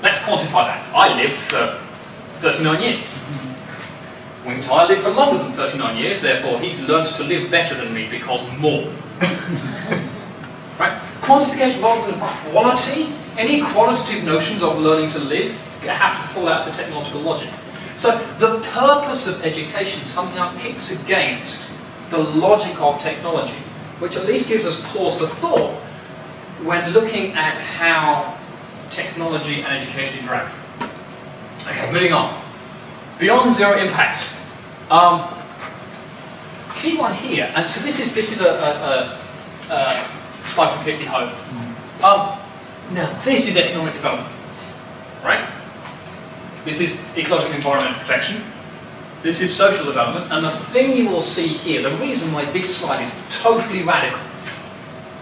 Let's 0.04 0.20
quantify 0.20 0.68
that. 0.68 0.86
I 0.94 1.16
lived 1.22 1.34
for 1.34 1.82
39 2.40 2.82
years. 2.82 3.20
Wing 4.46 4.62
Tai 4.62 4.88
lived 4.88 5.02
for 5.02 5.10
longer 5.10 5.44
than 5.44 5.52
39 5.54 5.98
years, 5.98 6.22
therefore 6.22 6.60
he's 6.60 6.80
learned 6.82 7.08
to 7.08 7.24
live 7.24 7.50
better 7.50 7.74
than 7.76 7.94
me 7.94 8.08
because 8.08 8.42
more. 8.60 8.94
right? 10.80 11.02
Quantification 11.22 11.82
rather 11.82 12.12
than 12.12 12.20
quality, 12.52 13.14
any 13.38 13.62
qualitative 13.62 14.24
notions 14.24 14.62
of 14.62 14.78
learning 14.78 15.10
to 15.12 15.20
live 15.20 15.52
have 15.82 16.22
to 16.22 16.34
fall 16.34 16.48
out 16.48 16.68
of 16.68 16.76
the 16.76 16.82
technological 16.82 17.22
logic. 17.22 17.50
So 17.98 18.18
the 18.40 18.60
purpose 18.60 19.28
of 19.28 19.44
education 19.44 20.06
somehow 20.06 20.56
kicks 20.58 21.02
against 21.04 21.72
the 22.10 22.18
logic 22.18 22.80
of 22.82 23.02
technology, 23.02 23.56
which 24.00 24.16
at 24.16 24.26
least 24.26 24.50
gives 24.50 24.66
us 24.66 24.80
pause 24.92 25.18
for 25.18 25.28
thought 25.28 25.74
when 26.64 26.92
looking 26.92 27.34
at 27.34 27.56
how 27.56 28.38
technology 28.90 29.62
and 29.62 29.82
education 29.82 30.20
interact. 30.20 30.56
Okay, 31.62 31.92
moving 31.92 32.14
on. 32.14 32.44
Beyond 33.20 33.54
zero 33.54 33.78
impact. 33.78 34.28
Um, 34.90 35.28
key 36.76 36.98
one 36.98 37.14
here, 37.16 37.52
and 37.56 37.68
so 37.68 37.82
this 37.84 38.00
is 38.00 38.14
this 38.14 38.32
is 38.32 38.42
a, 38.42 38.50
a, 38.50 39.74
a, 39.74 39.74
a 39.74 40.48
slide 40.48 40.76
from 40.76 40.84
Kirsty 40.84 41.06
Hope. 41.06 41.34
Um, 42.04 42.38
now 42.92 43.12
this 43.24 43.48
is 43.48 43.58
economic 43.58 43.94
development, 43.94 44.30
right? 45.24 45.50
This 46.66 46.82
is 46.82 47.02
ecological 47.18 47.56
environment 47.56 47.98
protection. 47.98 48.44
This 49.26 49.42
is 49.42 49.56
social 49.56 49.86
development, 49.86 50.32
and 50.32 50.46
the 50.46 50.52
thing 50.52 50.96
you 50.96 51.10
will 51.10 51.20
see 51.20 51.48
here, 51.48 51.82
the 51.82 51.98
reason 51.98 52.32
why 52.32 52.46
this 52.52 52.78
slide 52.78 53.02
is 53.02 53.12
totally 53.32 53.82
radical, 53.82 54.20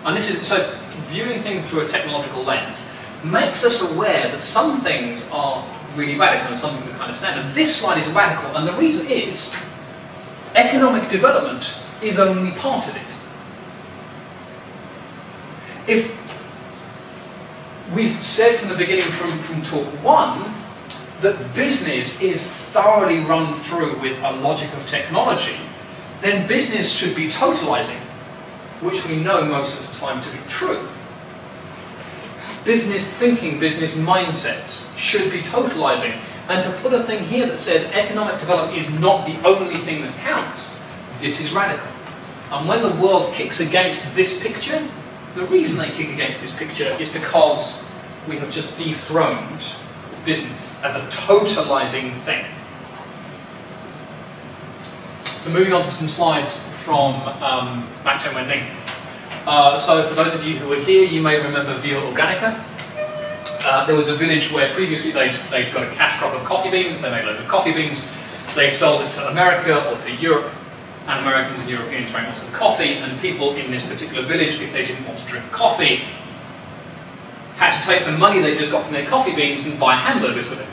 and 0.03 0.17
this 0.17 0.29
is 0.29 0.45
so 0.45 0.77
viewing 1.07 1.41
things 1.41 1.65
through 1.69 1.85
a 1.85 1.87
technological 1.87 2.43
lens 2.43 2.85
makes 3.23 3.63
us 3.63 3.93
aware 3.93 4.29
that 4.29 4.43
some 4.43 4.81
things 4.81 5.29
are 5.31 5.65
really 5.95 6.19
radical 6.19 6.49
and 6.49 6.59
some 6.59 6.75
things 6.75 6.93
are 6.93 6.97
kind 6.97 7.11
of 7.11 7.15
standard. 7.15 7.55
This 7.55 7.77
slide 7.77 7.97
is 7.97 8.07
radical, 8.09 8.57
and 8.57 8.67
the 8.67 8.73
reason 8.73 9.09
is 9.09 9.55
economic 10.53 11.09
development 11.09 11.81
is 12.01 12.19
only 12.19 12.51
part 12.57 12.85
of 12.85 12.97
it. 12.97 13.01
If 15.87 16.11
we've 17.95 18.21
said 18.21 18.57
from 18.57 18.67
the 18.67 18.75
beginning 18.75 19.05
from, 19.05 19.39
from 19.39 19.63
talk 19.63 19.85
one 20.03 20.53
that 21.21 21.55
business 21.55 22.21
is 22.21 22.62
thoroughly 22.73 23.19
run 23.19 23.55
through 23.62 23.99
with 23.99 24.17
a 24.23 24.31
logic 24.31 24.73
of 24.73 24.88
technology, 24.88 25.57
then 26.21 26.47
business 26.47 26.91
should 26.91 27.15
be 27.15 27.27
totalizing, 27.29 27.99
which 28.81 29.05
we 29.07 29.17
know 29.17 29.45
most 29.45 29.77
of 29.79 29.88
the 29.88 29.95
time 29.99 30.21
to 30.23 30.29
be 30.29 30.39
true 30.47 30.88
business 32.65 33.12
thinking, 33.12 33.59
business 33.59 33.93
mindsets 33.93 34.95
should 34.97 35.31
be 35.31 35.41
totalizing. 35.41 36.17
And 36.47 36.63
to 36.63 36.71
put 36.81 36.93
a 36.93 37.01
thing 37.01 37.25
here 37.25 37.47
that 37.47 37.57
says 37.57 37.86
economic 37.91 38.39
development 38.39 38.77
is 38.77 38.89
not 38.99 39.25
the 39.25 39.41
only 39.47 39.77
thing 39.77 40.01
that 40.01 40.15
counts, 40.17 40.81
this 41.19 41.39
is 41.39 41.53
radical. 41.53 41.88
And 42.51 42.67
when 42.67 42.81
the 42.81 42.93
world 43.01 43.33
kicks 43.33 43.59
against 43.59 44.13
this 44.15 44.41
picture, 44.41 44.86
the 45.36 45.45
reason 45.45 45.79
they 45.79 45.89
kick 45.89 46.09
against 46.09 46.41
this 46.41 46.55
picture 46.55 46.95
is 46.99 47.09
because 47.09 47.89
we 48.27 48.38
have 48.38 48.51
just 48.51 48.77
dethroned 48.77 49.63
business 50.25 50.81
as 50.83 50.95
a 50.95 51.01
totalizing 51.07 52.19
thing. 52.21 52.45
So 55.43 55.51
moving 55.51 55.73
on 55.73 55.84
to 55.84 55.91
some 55.91 56.08
slides 56.08 56.69
from 56.86 57.15
um, 57.43 57.86
Mak 58.06 58.21
Chen 58.21 58.34
Wen-ning. 58.34 58.63
Uh, 59.45 59.77
so 59.77 60.08
for 60.08 60.15
those 60.15 60.34
of 60.34 60.45
you 60.45 60.58
who 60.58 60.69
were 60.69 60.79
here, 60.79 61.03
you 61.03 61.21
may 61.21 61.36
remember 61.36 61.77
Via 61.79 61.99
Organica. 61.99 62.63
Uh, 63.65 63.86
there 63.86 63.97
was 63.97 64.08
a 64.08 64.15
village 64.15 64.53
where 64.53 64.73
previously 64.73 65.12
they'd, 65.12 65.36
they'd 65.51 65.73
got 65.73 65.84
a 65.84 65.93
cash 65.95 66.17
crop 66.17 66.34
of 66.34 66.45
coffee 66.45 66.71
beans, 66.71 67.01
they 67.01 67.12
made 67.12 67.25
loads 67.25 67.41
of 67.41 67.47
coffee 67.49 67.73
beans, 67.73 68.10
They 68.56 68.69
sold 68.69 69.01
it 69.01 69.12
to 69.15 69.27
America 69.32 69.91
or 69.91 69.99
to 70.03 70.15
Europe, 70.15 70.49
and 71.08 71.19
Americans 71.19 71.60
and 71.60 71.69
Europeans 71.69 72.10
drank 72.10 72.29
lots 72.29 72.41
of 72.41 72.53
coffee, 72.53 72.93
and 72.93 73.19
people 73.19 73.53
in 73.56 73.69
this 73.69 73.86
particular 73.86 74.25
village, 74.25 74.62
if 74.62 74.71
they 74.71 74.86
didn't 74.86 75.06
want 75.06 75.19
to 75.19 75.25
drink 75.25 75.51
coffee, 75.51 76.03
had 77.58 77.77
to 77.82 77.86
take 77.86 78.06
the 78.06 78.13
money 78.13 78.39
they 78.39 78.56
just 78.56 78.71
got 78.71 78.86
from 78.86 78.93
their 78.93 79.08
coffee 79.08 79.36
beans 79.36 79.65
and 79.65 79.77
buy 79.77 79.95
hamburgers 79.95 80.49
with 80.49 80.62
it. 80.62 80.69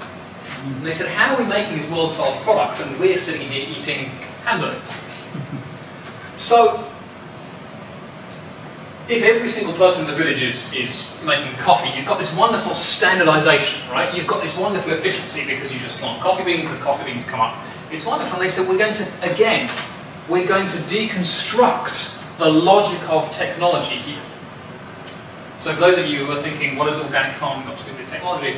And 0.63 0.87
they 0.87 0.93
said, 0.93 1.09
how 1.09 1.35
are 1.35 1.43
we 1.43 1.49
making 1.49 1.77
this 1.77 1.91
world-class 1.91 2.41
product 2.45 2.81
and 2.83 3.01
we're 3.01 3.19
sitting 3.19 3.49
here 3.49 3.67
eating 3.69 4.13
hamburgers? 4.51 5.03
so, 6.35 6.85
if 9.09 9.23
every 9.25 9.49
single 9.49 9.75
person 9.75 10.05
in 10.05 10.11
the 10.11 10.17
village 10.17 10.43
is, 10.43 10.73
is 10.73 11.19
making 11.25 11.53
coffee, 11.59 11.91
you've 11.97 12.07
got 12.07 12.19
this 12.19 12.35
wonderful 12.37 12.75
standardization, 12.75 13.89
right? 13.91 14.15
You've 14.15 14.27
got 14.27 14.43
this 14.43 14.57
wonderful 14.57 14.93
efficiency 14.93 15.45
because 15.45 15.73
you 15.73 15.81
just 15.81 15.99
plant 15.99 16.23
coffee 16.23 16.45
beans, 16.45 16.71
the 16.71 16.77
coffee 16.77 17.05
beans 17.05 17.29
come 17.29 17.41
up. 17.41 17.59
It's 17.91 18.07
wonderful. 18.07 18.35
And 18.35 18.43
they 18.43 18.49
said, 18.49 18.69
we're 18.69 18.79
going 18.79 18.95
to, 18.95 19.07
again, 19.23 19.69
we're 20.29 20.47
going 20.47 20.69
to 20.69 20.77
deconstruct 20.83 22.19
the 22.39 22.49
logic 22.49 23.03
of 23.11 23.33
technology 23.33 23.97
here. 23.97 24.23
So 25.59 25.75
for 25.75 25.81
those 25.81 25.99
of 25.99 26.07
you 26.07 26.25
who 26.25 26.33
are 26.33 26.41
thinking, 26.41 26.77
what 26.77 26.87
has 26.87 27.03
organic 27.03 27.37
farming 27.37 27.67
got 27.67 27.79
to 27.79 27.85
do 27.85 27.97
with 27.97 28.09
technology? 28.09 28.57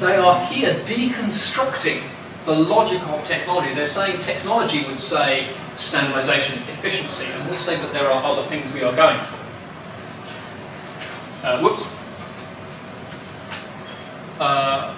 They 0.00 0.16
are 0.16 0.44
here 0.46 0.74
deconstructing 0.84 2.02
the 2.44 2.54
logic 2.54 3.02
of 3.08 3.24
technology. 3.24 3.74
They're 3.74 3.86
saying 3.86 4.20
technology 4.20 4.84
would 4.86 4.98
say 4.98 5.48
standardization, 5.76 6.62
efficiency, 6.68 7.26
and 7.26 7.50
we 7.50 7.56
say 7.56 7.76
that 7.76 7.92
there 7.92 8.10
are 8.10 8.22
other 8.22 8.42
things 8.48 8.72
we 8.72 8.82
are 8.82 8.94
going 8.94 9.20
for. 9.24 9.36
Uh, 11.46 11.60
whoops. 11.60 11.86
Uh, 14.38 14.94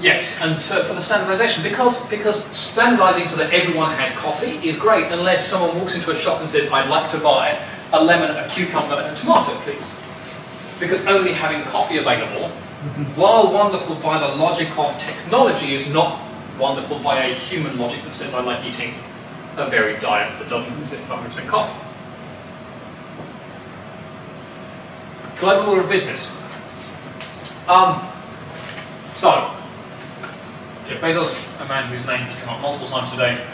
yes, 0.00 0.38
and 0.40 0.56
so 0.56 0.82
for 0.84 0.94
the 0.94 1.02
standardization, 1.02 1.62
because, 1.62 2.06
because 2.08 2.44
standardizing 2.56 3.26
so 3.26 3.36
that 3.36 3.52
everyone 3.52 3.92
has 3.92 4.10
coffee 4.18 4.66
is 4.66 4.76
great 4.76 5.10
unless 5.12 5.46
someone 5.46 5.76
walks 5.78 5.94
into 5.94 6.10
a 6.10 6.16
shop 6.16 6.40
and 6.40 6.50
says, 6.50 6.70
I'd 6.70 6.88
like 6.88 7.10
to 7.12 7.18
buy 7.18 7.58
a 7.92 8.02
lemon, 8.02 8.30
a 8.30 8.48
cucumber, 8.48 8.94
and 8.94 9.16
a 9.16 9.18
tomato, 9.18 9.54
please. 9.60 9.98
Because 10.78 11.06
only 11.06 11.32
having 11.32 11.62
coffee 11.70 11.96
available, 11.96 12.48
while 13.16 13.52
wonderful 13.52 13.96
by 13.96 14.18
the 14.18 14.28
logic 14.36 14.76
of 14.78 14.98
technology, 15.00 15.74
is 15.74 15.86
not 15.88 16.27
wonderful 16.58 16.98
by 16.98 17.24
a 17.24 17.34
human 17.34 17.78
logic 17.78 18.02
that 18.02 18.12
says, 18.12 18.34
I 18.34 18.42
like 18.42 18.64
eating 18.64 18.94
a 19.56 19.68
varied 19.68 20.00
diet 20.00 20.38
that 20.38 20.48
doesn't 20.48 20.72
consist 20.74 21.08
of 21.10 21.18
100% 21.18 21.46
coffee. 21.46 21.84
Global 25.40 25.74
law 25.74 25.80
of 25.80 25.88
business. 25.88 26.30
Um, 27.68 28.10
so, 29.16 29.54
Jeff 30.86 31.00
Bezos, 31.00 31.36
a 31.60 31.68
man 31.68 31.90
whose 31.92 32.06
name 32.06 32.20
has 32.20 32.36
come 32.36 32.54
up 32.54 32.60
multiple 32.60 32.88
times 32.88 33.10
today, 33.10 33.44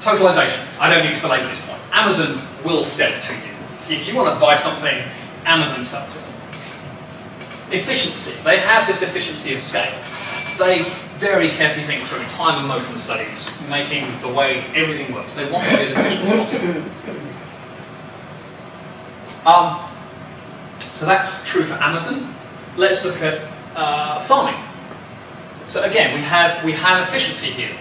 totalization. 0.00 0.66
I 0.80 0.92
don't 0.92 1.04
need 1.04 1.14
to 1.14 1.20
belabor 1.20 1.46
this 1.46 1.60
point. 1.66 1.80
Amazon 1.92 2.42
will 2.64 2.84
sell 2.84 3.12
it 3.12 3.22
to 3.22 3.34
you. 3.34 3.96
If 3.96 4.08
you 4.08 4.14
want 4.14 4.32
to 4.32 4.40
buy 4.40 4.56
something, 4.56 5.02
Amazon 5.44 5.84
sells 5.84 6.16
it. 6.16 6.24
Efficiency. 7.72 8.40
They 8.42 8.58
have 8.58 8.86
this 8.86 9.02
efficiency 9.02 9.54
of 9.54 9.62
scale. 9.62 9.92
They 10.58 10.84
very 11.20 11.50
carefully 11.50 11.84
think 11.84 12.02
through 12.04 12.24
time 12.24 12.58
and 12.58 12.66
motion 12.66 12.98
studies, 12.98 13.62
making 13.68 14.06
the 14.22 14.28
way 14.28 14.64
everything 14.74 15.14
works. 15.14 15.34
They 15.34 15.50
want 15.50 15.68
to 15.68 15.76
be 15.76 15.82
as 15.82 15.90
efficient 15.90 16.24
as 16.24 16.48
possible. 16.50 16.82
Um, 19.46 19.90
so 20.94 21.04
that's 21.04 21.44
true 21.46 21.64
for 21.64 21.74
Amazon. 21.74 22.34
Let's 22.78 23.04
look 23.04 23.20
at 23.20 23.46
uh, 23.76 24.20
farming. 24.22 24.58
So 25.66 25.82
again, 25.84 26.14
we 26.14 26.22
have, 26.22 26.64
we 26.64 26.72
have 26.72 27.06
efficiency 27.06 27.50
here. 27.50 27.76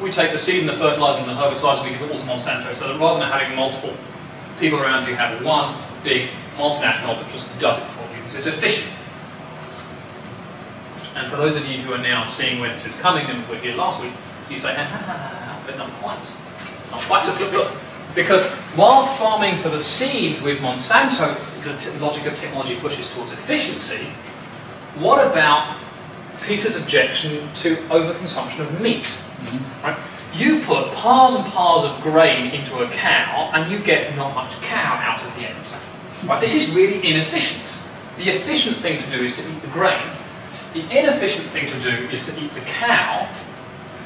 We 0.00 0.12
take 0.12 0.30
the 0.30 0.38
seed 0.38 0.60
and 0.60 0.68
the 0.68 0.76
fertilizer 0.76 1.20
and 1.20 1.28
the 1.28 1.34
herbicides, 1.34 1.82
and 1.82 1.90
we 1.90 1.98
give 1.98 2.08
it 2.08 2.12
all 2.12 2.18
to 2.18 2.24
Monsanto, 2.24 2.72
so 2.72 2.86
that 2.88 3.00
rather 3.00 3.18
than 3.20 3.28
having 3.28 3.56
multiple 3.56 3.94
people 4.60 4.78
around 4.78 5.08
you, 5.08 5.16
have 5.16 5.44
one 5.44 5.74
big 6.04 6.30
multinational 6.56 7.20
that 7.20 7.28
just 7.32 7.58
does 7.58 7.76
it 7.76 7.86
for 7.86 8.16
you. 8.16 8.22
This 8.22 8.36
is 8.36 8.46
efficient. 8.46 8.88
And 11.14 11.30
for 11.30 11.36
those 11.36 11.56
of 11.56 11.66
you 11.66 11.82
who 11.82 11.92
are 11.92 11.98
now 11.98 12.24
seeing 12.24 12.60
where 12.60 12.72
this 12.72 12.86
is 12.86 12.96
coming, 13.00 13.26
and 13.26 13.46
were 13.48 13.56
here 13.56 13.74
last 13.74 14.02
week, 14.02 14.12
you 14.48 14.58
say, 14.58 14.74
ha, 14.74 14.84
ha, 14.84 14.98
ha, 14.98 15.12
ha, 15.12 15.62
but 15.66 15.76
not 15.76 15.90
quite. 15.94 16.18
Not 16.90 17.02
quite, 17.02 17.26
look, 17.26 17.40
look, 17.40 17.52
look. 17.52 17.72
Because 18.14 18.44
while 18.76 19.06
farming 19.06 19.56
for 19.56 19.68
the 19.68 19.82
seeds 19.82 20.42
with 20.42 20.58
Monsanto, 20.58 21.36
the 21.62 22.04
logic 22.04 22.26
of 22.26 22.36
technology 22.36 22.76
pushes 22.76 23.10
towards 23.12 23.32
efficiency, 23.32 24.06
what 24.98 25.24
about 25.24 25.76
Peter's 26.42 26.76
objection 26.76 27.48
to 27.54 27.76
overconsumption 27.88 28.60
of 28.60 28.80
meat? 28.80 29.06
Mm 29.06 29.46
-hmm. 29.46 29.86
Right? 29.86 29.98
You 30.34 30.60
put 30.60 30.92
piles 30.92 31.34
and 31.34 31.44
piles 31.52 31.84
of 31.84 32.00
grain 32.00 32.52
into 32.52 32.78
a 32.78 32.88
cow 32.88 33.50
and 33.52 33.70
you 33.70 33.78
get 33.78 34.16
not 34.16 34.34
much 34.34 34.52
cow 34.62 34.92
out 35.08 35.20
of 35.26 35.34
the 35.36 35.46
end. 35.48 35.56
Right? 36.28 36.40
This 36.40 36.54
is 36.54 36.74
really 36.74 37.00
inefficient. 37.02 37.64
The 38.16 38.30
efficient 38.30 38.76
thing 38.76 39.02
to 39.02 39.16
do 39.16 39.24
is 39.24 39.34
to 39.34 39.42
eat 39.42 39.60
the 39.62 39.72
grain. 39.78 40.19
The 40.72 40.82
inefficient 40.96 41.46
thing 41.48 41.68
to 41.68 41.80
do 41.80 42.08
is 42.08 42.24
to 42.26 42.40
eat 42.40 42.54
the 42.54 42.60
cow 42.60 43.28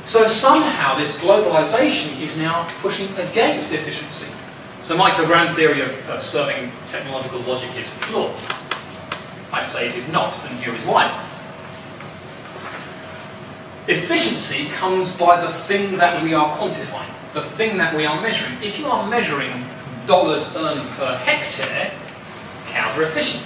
so 0.04 0.28
somehow 0.28 0.98
this 0.98 1.18
globalization 1.18 2.20
is 2.20 2.36
now 2.36 2.68
pushing 2.82 3.08
against 3.16 3.72
efficiency. 3.72 4.26
So 4.82 4.98
Michael 4.98 5.24
Graham 5.24 5.56
theory 5.56 5.80
of, 5.80 6.10
of 6.10 6.22
serving 6.22 6.70
technological 6.90 7.40
logic 7.40 7.70
is 7.70 7.88
flawed. 8.04 8.36
I 9.50 9.64
say 9.64 9.88
it 9.88 9.96
is 9.96 10.06
not, 10.08 10.38
and 10.44 10.58
here 10.58 10.74
is 10.74 10.84
why. 10.84 11.08
Efficiency 13.88 14.66
comes 14.70 15.10
by 15.16 15.40
the 15.40 15.52
thing 15.52 15.96
that 15.96 16.22
we 16.22 16.34
are 16.34 16.54
quantifying, 16.58 17.12
the 17.32 17.42
thing 17.42 17.78
that 17.78 17.96
we 17.96 18.04
are 18.04 18.20
measuring. 18.20 18.62
If 18.62 18.78
you 18.78 18.86
are 18.86 19.08
measuring 19.08 19.52
dollars 20.06 20.54
earned 20.54 20.86
per 20.90 21.16
hectare, 21.16 21.92
cows 22.66 22.98
are 22.98 23.04
efficient. 23.04 23.42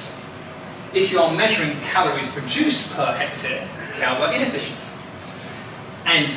If 0.94 1.12
you 1.12 1.20
are 1.20 1.34
measuring 1.34 1.78
calories 1.80 2.28
produced 2.28 2.90
per 2.92 3.14
hectare, 3.14 3.68
cows 3.98 4.20
are 4.20 4.32
inefficient. 4.32 4.78
And 6.06 6.34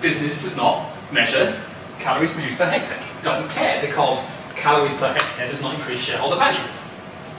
business 0.00 0.42
does 0.42 0.56
not 0.56 0.90
measure 1.12 1.60
calories 1.98 2.32
produced 2.32 2.56
per 2.56 2.64
hectare. 2.64 2.98
It 3.18 3.22
doesn't 3.22 3.50
care 3.50 3.80
because 3.80 4.24
calories 4.54 4.94
per 4.94 5.12
hectare 5.12 5.48
does 5.48 5.60
not 5.60 5.74
increase 5.74 6.00
shareholder 6.00 6.36
value. 6.36 6.64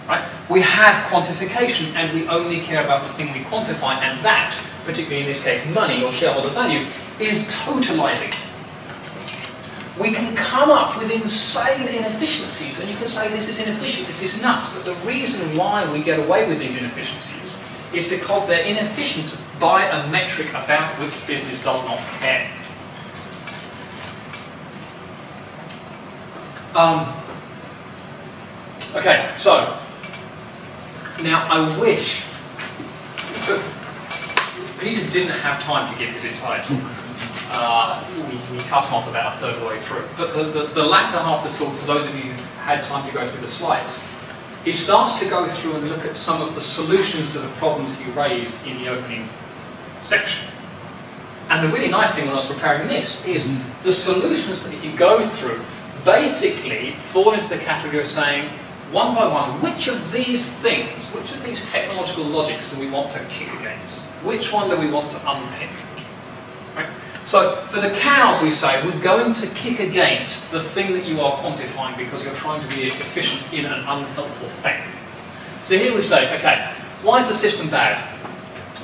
Right? 0.07 0.23
We 0.49 0.61
have 0.61 0.95
quantification 1.11 1.93
and 1.95 2.13
we 2.13 2.27
only 2.27 2.61
care 2.61 2.83
about 2.83 3.07
the 3.07 3.13
thing 3.13 3.33
we 3.33 3.39
quantify 3.45 3.95
and 3.97 4.23
that, 4.23 4.57
particularly 4.85 5.21
in 5.21 5.27
this 5.27 5.43
case 5.43 5.65
money 5.73 6.03
or 6.03 6.11
shareholder 6.11 6.49
value, 6.49 6.85
is 7.19 7.47
totalizing. 7.49 8.46
We 9.99 10.11
can 10.11 10.35
come 10.35 10.69
up 10.69 10.97
with 10.99 11.09
insane 11.09 11.87
inefficiencies 11.87 12.79
and 12.79 12.89
you 12.89 12.95
can 12.97 13.07
say 13.07 13.29
this 13.29 13.49
is 13.49 13.65
inefficient, 13.65 14.07
this 14.07 14.21
is 14.21 14.39
nuts, 14.41 14.69
but 14.69 14.85
the 14.85 14.93
reason 15.07 15.57
why 15.57 15.91
we 15.91 16.03
get 16.03 16.19
away 16.19 16.47
with 16.47 16.59
these 16.59 16.77
inefficiencies 16.77 17.59
is 17.93 18.07
because 18.07 18.47
they're 18.47 18.65
inefficient 18.65 19.35
by 19.59 19.85
a 19.85 20.07
metric 20.09 20.49
about 20.49 20.93
which 20.99 21.25
business 21.25 21.63
does 21.63 21.83
not 21.85 21.97
care. 22.19 22.51
Um, 26.75 27.11
okay, 28.93 29.33
so 29.35 29.79
now 31.23 31.47
I 31.49 31.79
wish. 31.79 32.25
So 33.37 33.63
Peter 34.79 35.09
didn't 35.09 35.39
have 35.39 35.61
time 35.63 35.91
to 35.91 35.99
give 35.99 36.13
his 36.13 36.25
entire 36.25 36.63
talk. 36.63 37.06
Uh, 37.49 38.03
we, 38.29 38.57
we, 38.57 38.63
cut 38.63 38.91
off 38.91 39.07
about 39.07 39.33
a 39.33 39.37
third 39.37 39.55
of 39.55 39.61
the 39.61 39.67
way 39.67 39.79
through. 39.79 40.05
But 40.17 40.33
the, 40.33 40.43
the, 40.43 40.67
the 40.67 40.83
latter 40.83 41.17
half 41.17 41.45
of 41.45 41.51
the 41.51 41.57
talk, 41.57 41.73
for 41.77 41.85
those 41.85 42.05
of 42.05 42.13
you 42.15 42.23
who 42.23 42.43
had 42.59 42.83
time 42.83 43.07
to 43.07 43.13
go 43.13 43.25
through 43.25 43.41
the 43.41 43.47
slides, 43.47 43.99
he 44.65 44.73
starts 44.73 45.17
to 45.19 45.29
go 45.29 45.47
through 45.47 45.75
and 45.75 45.89
look 45.89 46.05
at 46.05 46.17
some 46.17 46.41
of 46.41 46.53
the 46.55 46.61
solutions 46.61 47.31
to 47.31 47.39
the 47.39 47.47
problems 47.51 47.97
he 47.99 48.11
raised 48.11 48.53
in 48.65 48.77
the 48.79 48.89
opening 48.89 49.29
section. 50.01 50.49
And 51.49 51.65
the 51.65 51.73
really 51.73 51.87
nice 51.87 52.15
thing 52.15 52.25
when 52.25 52.35
I 52.35 52.39
was 52.39 52.47
preparing 52.47 52.89
this 52.89 53.25
is 53.25 53.49
the 53.83 53.93
solutions 53.93 54.63
that 54.63 54.73
he 54.73 54.91
goes 54.91 55.31
through 55.39 55.61
basically 56.03 56.91
fall 56.91 57.33
into 57.33 57.47
the 57.47 57.59
category 57.59 58.01
of 58.01 58.07
saying, 58.07 58.49
one 58.91 59.15
by 59.15 59.27
one, 59.27 59.61
which 59.61 59.87
of 59.87 60.11
these 60.11 60.51
things, 60.53 61.13
which 61.13 61.31
of 61.31 61.43
these 61.43 61.69
technological 61.69 62.25
logics 62.25 62.69
do 62.73 62.79
we 62.79 62.89
want 62.89 63.11
to 63.13 63.19
kick 63.25 63.51
against? 63.59 63.99
Which 64.23 64.51
one 64.51 64.69
do 64.69 64.77
we 64.77 64.89
want 64.89 65.11
to 65.11 65.17
unpick? 65.29 65.69
Right? 66.75 66.89
So 67.27 67.57
for 67.67 67.81
the 67.81 67.89
cows, 67.89 68.41
we 68.41 68.51
say, 68.51 68.81
we're 68.85 69.01
going 69.01 69.33
to 69.33 69.47
kick 69.47 69.81
against 69.81 70.49
the 70.49 70.63
thing 70.63 70.93
that 70.93 71.05
you 71.05 71.19
are 71.19 71.37
quantifying 71.39 71.97
because 71.97 72.23
you're 72.23 72.33
trying 72.35 72.65
to 72.65 72.73
be 72.73 72.83
efficient 72.83 73.51
in 73.51 73.65
an 73.65 73.79
unhelpful 73.81 74.47
thing. 74.63 74.81
So 75.63 75.77
here 75.77 75.93
we 75.93 76.01
say, 76.01 76.33
okay, 76.37 76.73
why 77.03 77.19
is 77.19 77.27
the 77.27 77.35
system 77.35 77.69
bad? 77.69 78.01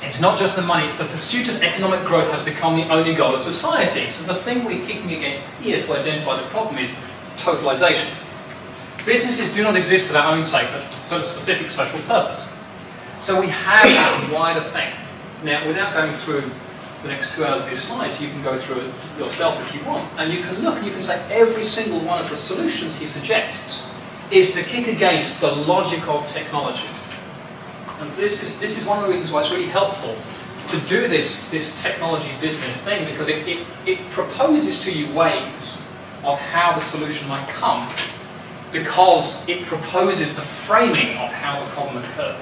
It's 0.02 0.20
not 0.20 0.38
just 0.38 0.56
the 0.56 0.62
money, 0.62 0.86
it's 0.86 0.98
the 0.98 1.06
pursuit 1.06 1.48
of 1.48 1.62
economic 1.62 2.04
growth 2.04 2.30
has 2.32 2.44
become 2.44 2.76
the 2.76 2.86
only 2.90 3.14
goal 3.14 3.34
of 3.34 3.40
society. 3.40 4.10
So 4.10 4.30
the 4.30 4.38
thing 4.38 4.66
we're 4.66 4.84
kicking 4.84 5.14
against 5.14 5.48
here 5.52 5.82
to 5.82 5.92
identify 5.94 6.36
the 6.38 6.46
problem 6.48 6.76
is 6.76 6.90
totalization. 7.38 8.14
Businesses 9.06 9.54
do 9.54 9.62
not 9.62 9.74
exist 9.74 10.08
for 10.08 10.12
their 10.12 10.26
own 10.26 10.44
sake, 10.44 10.68
but 10.70 10.82
for 11.08 11.16
a 11.16 11.24
specific 11.24 11.70
social 11.70 12.00
purpose. 12.00 12.46
So 13.20 13.40
we 13.40 13.46
have 13.46 13.84
that 13.84 14.30
wider 14.30 14.60
thing. 14.60 14.92
Now, 15.42 15.66
without 15.66 15.94
going 15.94 16.12
through 16.12 16.50
the 17.04 17.10
next 17.10 17.34
two 17.34 17.44
hours 17.44 17.62
of 17.62 17.70
these 17.70 17.82
slides, 17.82 18.20
you 18.20 18.28
can 18.28 18.42
go 18.42 18.58
through 18.58 18.80
it 18.80 18.94
yourself 19.18 19.60
if 19.60 19.74
you 19.74 19.84
want, 19.86 20.10
and 20.18 20.32
you 20.32 20.42
can 20.42 20.56
look 20.62 20.76
and 20.76 20.86
you 20.86 20.92
can 20.92 21.02
say 21.02 21.22
every 21.30 21.62
single 21.62 22.00
one 22.00 22.20
of 22.20 22.28
the 22.30 22.36
solutions 22.36 22.96
he 22.96 23.06
suggests 23.06 23.92
is 24.30 24.52
to 24.54 24.62
kick 24.62 24.88
against 24.88 25.40
the 25.40 25.52
logic 25.52 26.08
of 26.08 26.26
technology. 26.28 26.88
And 28.00 28.08
so 28.08 28.20
this 28.20 28.42
is, 28.42 28.58
this 28.58 28.78
is 28.78 28.84
one 28.86 28.98
of 28.98 29.04
the 29.04 29.10
reasons 29.10 29.30
why 29.30 29.42
it's 29.42 29.50
really 29.50 29.66
helpful 29.66 30.16
to 30.68 30.80
do 30.88 31.06
this, 31.06 31.50
this 31.50 31.80
technology 31.82 32.30
business 32.40 32.76
thing, 32.78 33.04
because 33.10 33.28
it, 33.28 33.46
it, 33.46 33.66
it 33.86 34.10
proposes 34.10 34.82
to 34.82 34.90
you 34.90 35.14
ways 35.14 35.86
of 36.24 36.38
how 36.38 36.72
the 36.72 36.80
solution 36.80 37.28
might 37.28 37.46
come, 37.48 37.86
because 38.72 39.46
it 39.46 39.66
proposes 39.66 40.36
the 40.36 40.42
framing 40.42 41.18
of 41.18 41.30
how 41.30 41.62
the 41.62 41.70
problem 41.72 42.02
occurred. 42.02 42.40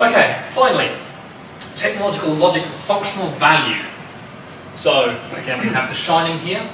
Okay, 0.00 0.44
finally, 0.50 0.90
technological 1.76 2.34
logic 2.34 2.62
functional 2.86 3.28
value. 3.32 3.82
So, 4.74 5.16
again, 5.32 5.60
we 5.60 5.68
have 5.68 5.88
the 5.88 5.94
shining 5.94 6.38
here. 6.38 6.68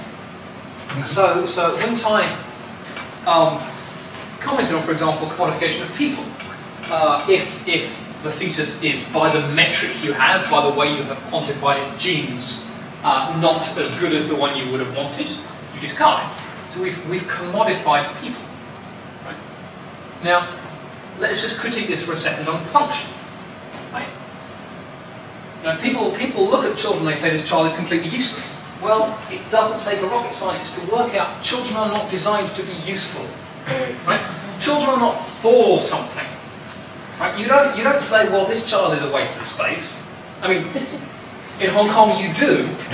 So, 1.05 1.47
so 1.47 1.77
when 1.77 1.95
Tai 1.95 2.25
um, 3.27 3.63
commented 4.41 4.75
on, 4.75 4.83
for 4.83 4.93
example, 4.93 5.29
commodification 5.29 5.83
of 5.83 5.95
people, 5.97 6.25
uh, 6.91 7.25
if, 7.29 7.69
if 7.69 7.97
the 8.23 8.31
fetus 8.31 8.83
is, 8.83 9.05
by 9.11 9.31
the 9.31 9.47
metric 9.55 10.03
you 10.03 10.13
have, 10.13 10.51
by 10.51 10.69
the 10.69 10.77
way 10.77 10.97
you 10.97 11.03
have 11.05 11.19
quantified 11.31 11.87
its 11.87 12.03
genes, 12.03 12.71
uh, 13.03 13.39
not 13.41 13.63
as 13.79 13.91
good 14.01 14.13
as 14.13 14.29
the 14.29 14.37
one 14.37 14.57
you 14.57 14.71
would 14.71 14.81
have 14.81 14.97
wanted, 14.97 15.29
you 15.29 15.81
discard 15.81 16.25
it. 16.25 16.73
So 16.73 16.83
we've, 16.83 17.09
we've 17.09 17.23
commodified 17.23 18.21
people. 18.21 18.43
Right? 19.25 19.37
Now, 20.25 20.49
let's 21.19 21.41
just 21.41 21.59
critique 21.59 21.89
this 21.89 22.05
for 22.05 22.13
a 22.13 22.17
second 22.17 22.49
on 22.49 22.63
function. 22.67 23.11
Right? 23.93 24.09
People, 25.81 26.13
people 26.13 26.49
look 26.49 26.65
at 26.65 26.77
children 26.77 27.07
and 27.07 27.15
they 27.15 27.21
say 27.21 27.31
this 27.31 27.47
child 27.47 27.67
is 27.67 27.77
completely 27.77 28.09
useless. 28.09 28.65
Well, 28.83 29.19
it 29.31 29.49
doesn't 29.51 29.81
take 29.89 30.01
a 30.03 30.07
rocket 30.07 30.33
scientist 30.33 30.81
to 30.81 30.91
work 30.91 31.15
out 31.15 31.43
children 31.43 31.77
are 31.77 31.89
not 31.89 32.11
designed 32.11 32.57
to 32.57 32.63
be 32.63 32.73
useful. 32.91 33.27
Right? 34.07 34.25
Children 34.59 34.91
are 34.91 34.99
not 34.99 35.21
for 35.27 35.83
something. 35.83 36.27
Right? 37.19 37.39
You, 37.39 37.47
don't, 37.47 37.77
you 37.77 37.85
don't 37.85 38.01
say, 38.01 38.27
well, 38.31 38.47
this 38.47 38.69
child 38.69 38.95
is 38.95 39.03
a 39.03 39.13
waste 39.13 39.39
of 39.39 39.47
space. 39.47 40.09
I 40.41 40.49
mean, 40.49 40.67
in 41.61 41.69
Hong 41.69 41.91
Kong 41.91 42.19
you 42.19 42.33
do. 42.33 42.67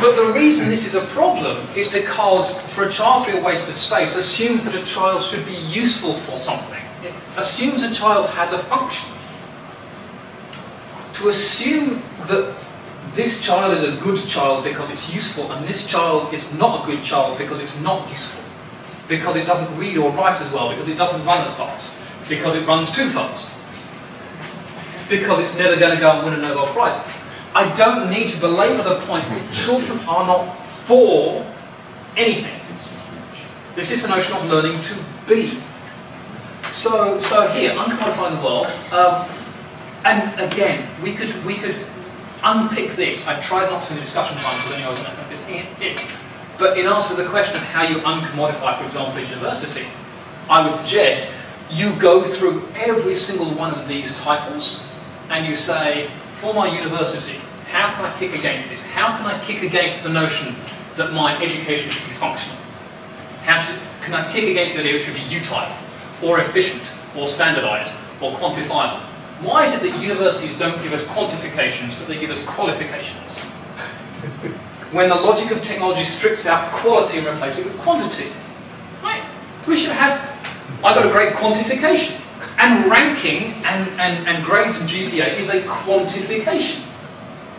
but 0.00 0.16
the 0.16 0.32
reason 0.34 0.68
this 0.68 0.86
is 0.86 0.94
a 0.94 1.06
problem 1.06 1.66
is 1.74 1.90
because 1.90 2.60
for 2.72 2.84
a 2.84 2.92
child 2.92 3.24
to 3.24 3.32
be 3.32 3.38
a 3.38 3.42
waste 3.42 3.70
of 3.70 3.76
space 3.76 4.16
assumes 4.16 4.66
that 4.66 4.74
a 4.74 4.84
child 4.84 5.24
should 5.24 5.46
be 5.46 5.56
useful 5.56 6.12
for 6.12 6.36
something. 6.36 6.82
It 7.02 7.14
assumes 7.38 7.82
a 7.82 7.94
child 7.94 8.28
has 8.30 8.52
a 8.52 8.58
function. 8.58 9.10
To 11.20 11.28
assume 11.28 12.02
that 12.28 12.56
this 13.14 13.42
child 13.44 13.76
is 13.76 13.82
a 13.82 13.94
good 14.00 14.26
child 14.26 14.64
because 14.64 14.90
it's 14.90 15.12
useful 15.12 15.52
and 15.52 15.68
this 15.68 15.86
child 15.86 16.32
is 16.32 16.54
not 16.54 16.82
a 16.82 16.86
good 16.86 17.04
child 17.04 17.36
because 17.36 17.60
it's 17.60 17.78
not 17.80 18.08
useful, 18.08 18.42
because 19.06 19.36
it 19.36 19.44
doesn't 19.44 19.76
read 19.76 19.98
or 19.98 20.10
write 20.12 20.40
as 20.40 20.50
well, 20.50 20.70
because 20.70 20.88
it 20.88 20.96
doesn't 20.96 21.22
run 21.26 21.42
as 21.46 21.54
fast, 21.56 22.00
because 22.26 22.54
it 22.54 22.66
runs 22.66 22.90
too 22.90 23.10
fast, 23.10 23.58
because 25.10 25.38
it's 25.40 25.58
never 25.58 25.76
going 25.76 25.94
to 25.94 26.00
go 26.00 26.10
and 26.10 26.24
win 26.24 26.34
a 26.38 26.40
Nobel 26.40 26.66
Prize. 26.72 26.98
I 27.54 27.70
don't 27.74 28.10
need 28.10 28.28
to 28.28 28.40
belabor 28.40 28.82
the 28.82 29.00
point 29.00 29.28
that 29.28 29.52
children 29.52 29.98
are 30.08 30.24
not 30.24 30.46
for 30.56 31.44
anything. 32.16 32.56
This 33.74 33.90
is 33.90 34.02
the 34.02 34.08
notion 34.08 34.36
of 34.36 34.46
learning 34.46 34.80
to 34.82 34.94
be. 35.28 35.60
So, 36.72 37.20
so 37.20 37.46
here, 37.48 37.72
uncommodifying 37.72 38.36
the 38.36 38.42
world, 38.42 38.66
um, 38.92 39.28
and 40.04 40.40
again, 40.40 40.88
we 41.02 41.14
could 41.14 41.32
we 41.44 41.56
could 41.56 41.76
unpick 42.42 42.96
this. 42.96 43.26
I 43.26 43.40
tried 43.42 43.70
not 43.70 43.82
to 43.84 43.92
in 43.92 43.96
the 43.96 44.04
discussion 44.04 44.36
time 44.38 44.56
because 44.62 44.80
I 44.80 44.88
was 44.88 44.98
this. 45.28 45.44
But 46.58 46.78
in 46.78 46.86
answer 46.86 47.16
to 47.16 47.22
the 47.22 47.28
question 47.28 47.56
of 47.56 47.62
how 47.62 47.84
you 47.84 47.96
uncommodify, 47.96 48.78
for 48.78 48.84
example, 48.84 49.16
a 49.16 49.26
university, 49.26 49.86
I 50.48 50.64
would 50.64 50.74
suggest 50.74 51.32
you 51.70 51.94
go 51.96 52.24
through 52.24 52.66
every 52.74 53.14
single 53.14 53.50
one 53.52 53.72
of 53.72 53.88
these 53.88 54.18
titles 54.18 54.84
and 55.28 55.46
you 55.46 55.54
say, 55.54 56.10
for 56.32 56.52
my 56.52 56.66
university, 56.66 57.38
how 57.68 57.94
can 57.94 58.04
I 58.04 58.18
kick 58.18 58.34
against 58.34 58.68
this? 58.68 58.84
How 58.84 59.16
can 59.16 59.26
I 59.26 59.42
kick 59.44 59.62
against 59.62 60.02
the 60.02 60.08
notion 60.08 60.56
that 60.96 61.12
my 61.12 61.40
education 61.42 61.90
should 61.90 62.06
be 62.06 62.12
functional? 62.14 62.58
How 63.42 63.60
should, 63.60 63.78
can 64.02 64.14
I 64.14 64.30
kick 64.30 64.44
against 64.44 64.74
the 64.74 64.80
idea 64.80 64.96
it 64.96 65.02
should 65.02 65.14
be 65.14 65.20
utile, 65.20 65.74
or 66.22 66.40
efficient, 66.40 66.82
or 67.16 67.28
standardized, 67.28 67.92
or 68.20 68.32
quantifiable? 68.32 69.00
Why 69.42 69.64
is 69.64 69.74
it 69.74 69.90
that 69.90 70.02
universities 70.02 70.58
don't 70.58 70.82
give 70.82 70.92
us 70.92 71.04
quantifications, 71.04 71.98
but 71.98 72.08
they 72.08 72.18
give 72.18 72.30
us 72.30 72.44
qualifications? 72.44 73.38
when 74.92 75.08
the 75.08 75.14
logic 75.14 75.50
of 75.50 75.62
technology 75.62 76.04
strips 76.04 76.46
out 76.46 76.70
quality 76.72 77.18
and 77.18 77.26
replaces 77.26 77.64
it 77.64 77.72
with 77.72 77.78
quantity. 77.78 78.30
Right? 79.02 79.22
We 79.66 79.76
should 79.76 79.92
have, 79.92 80.20
I 80.84 80.94
got 80.94 81.06
a 81.06 81.10
great 81.10 81.34
quantification. 81.34 82.20
And 82.58 82.90
ranking 82.90 83.54
and, 83.64 83.88
and, 83.98 84.28
and 84.28 84.44
grades 84.44 84.78
and 84.78 84.88
GPA 84.88 85.38
is 85.38 85.48
a 85.48 85.62
quantification. 85.62 86.84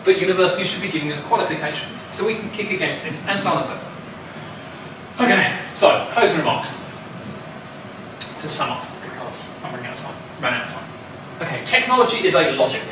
But 0.04 0.20
universities 0.20 0.68
should 0.68 0.82
be 0.82 0.88
giving 0.90 1.10
us 1.10 1.20
qualifications. 1.24 2.00
So 2.12 2.26
we 2.26 2.34
can 2.34 2.50
kick 2.50 2.70
against 2.70 3.04
this, 3.04 3.24
and 3.26 3.42
so 3.42 3.50
on 3.50 3.56
and 3.58 3.66
so 3.66 3.72
forth. 3.72 3.92
Okay, 5.20 5.58
so, 5.74 6.08
closing 6.12 6.38
remarks. 6.38 6.74
To 8.40 8.48
sum 8.48 8.70
up, 8.70 8.86
because 9.02 9.54
I'm 9.62 9.72
running 9.72 9.86
out 9.86 9.96
of 9.96 10.02
time. 10.02 10.16
Ran 10.40 10.54
out 10.54 10.66
of 10.66 10.72
time. 10.72 10.81
Okay, 11.42 11.64
technology 11.64 12.24
is 12.24 12.34
a 12.34 12.52
logic. 12.52 12.82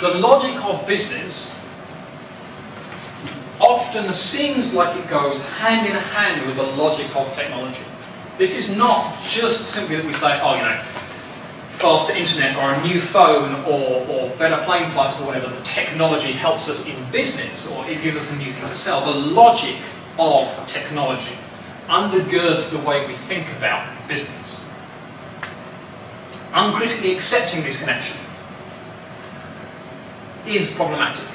The 0.00 0.14
logic 0.14 0.54
of 0.64 0.86
business 0.86 1.60
often 3.58 4.12
seems 4.12 4.72
like 4.72 4.96
it 4.96 5.08
goes 5.08 5.42
hand 5.42 5.88
in 5.88 5.96
hand 5.96 6.46
with 6.46 6.54
the 6.54 6.62
logic 6.62 7.16
of 7.16 7.34
technology. 7.34 7.82
This 8.38 8.56
is 8.56 8.76
not 8.76 9.20
just 9.22 9.66
simply 9.66 9.96
that 9.96 10.04
we 10.04 10.12
say, 10.12 10.38
oh, 10.40 10.54
you 10.54 10.62
know, 10.62 10.80
faster 11.70 12.14
internet 12.14 12.56
or 12.56 12.72
a 12.72 12.86
new 12.86 13.00
phone 13.00 13.64
or, 13.64 14.06
or 14.06 14.30
better 14.36 14.62
plane 14.64 14.88
flights 14.92 15.20
or 15.20 15.26
whatever, 15.26 15.48
the 15.48 15.62
technology 15.62 16.30
helps 16.30 16.68
us 16.68 16.86
in 16.86 16.96
business 17.10 17.68
or 17.72 17.84
it 17.88 18.00
gives 18.02 18.16
us 18.16 18.30
a 18.30 18.36
new 18.36 18.52
thing 18.52 18.68
to 18.68 18.74
sell. 18.76 19.04
The 19.04 19.18
logic 19.18 19.78
of 20.16 20.48
technology 20.68 21.36
undergirds 21.88 22.70
the 22.70 22.78
way 22.88 23.04
we 23.08 23.14
think 23.14 23.48
about 23.56 23.84
business. 24.06 24.71
Uncritically 26.54 27.16
accepting 27.16 27.62
this 27.62 27.78
connection 27.80 28.18
is 30.46 30.74
problematic. 30.74 31.26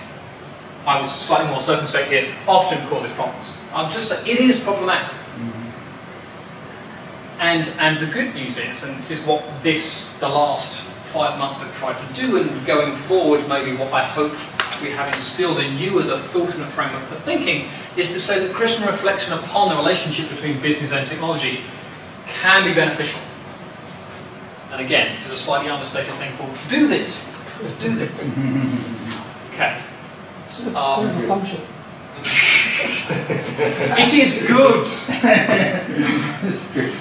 I 0.86 1.02
was 1.02 1.12
slightly 1.12 1.50
more 1.50 1.62
circumspect 1.62 2.10
here, 2.10 2.34
often 2.48 2.86
causes 2.88 3.12
problems. 3.14 3.58
I'm 3.74 3.92
just 3.92 4.10
saying, 4.10 4.28
it 4.28 4.40
is 4.40 4.64
problematic. 4.64 5.14
Mm-hmm. 5.14 5.70
And, 7.42 7.68
and 7.80 8.00
the 8.00 8.06
good 8.12 8.34
news 8.36 8.58
is, 8.58 8.84
and 8.84 8.98
this 8.98 9.12
is 9.12 9.26
what 9.26 9.44
this, 9.64 10.18
the 10.20 10.30
last 10.30 10.82
five 11.08 11.38
months 11.40 11.60
have 11.60 11.76
tried 11.78 11.98
to 12.08 12.14
do, 12.14 12.38
and 12.38 12.66
going 12.66 12.96
forward, 12.96 13.48
maybe 13.50 13.76
what 13.76 13.92
I 13.92 14.04
hope 14.04 14.32
we 14.82 14.92
have 14.92 15.14
instilled 15.14 15.60
in 15.60 15.78
you 15.78 16.00
as 16.00 16.10
a 16.10 16.20
thought 16.20 16.54
and 16.54 16.64
a 16.64 16.68
framework 16.68 17.04
for 17.06 17.16
thinking, 17.16 17.70
is 17.96 18.14
to 18.14 18.22
say 18.22 18.46
that 18.46 18.54
Christian 18.54 18.86
reflection 18.86 19.34
upon 19.34 19.70
the 19.70 19.76
relationship 19.76 20.30
between 20.30 20.62
business 20.62 20.92
and 20.92 21.08
technology 21.08 21.62
can 22.28 22.64
be 22.64 22.74
beneficial. 22.74 23.20
And 24.72 24.82
again, 24.82 25.12
this 25.12 25.26
is 25.26 25.32
a 25.32 25.38
slightly 25.38 25.70
understated 25.70 26.14
thing 26.16 26.36
called 26.38 26.58
do 26.70 26.88
this. 26.88 27.34
Do 27.80 27.96
this. 27.96 28.30
Okay. 29.58 29.82
Um, 30.76 31.28
function. 31.28 31.62
it 33.98 34.14
is 34.14 34.46
good. 34.48 34.88
It's 36.44 36.72
good. 36.74 36.94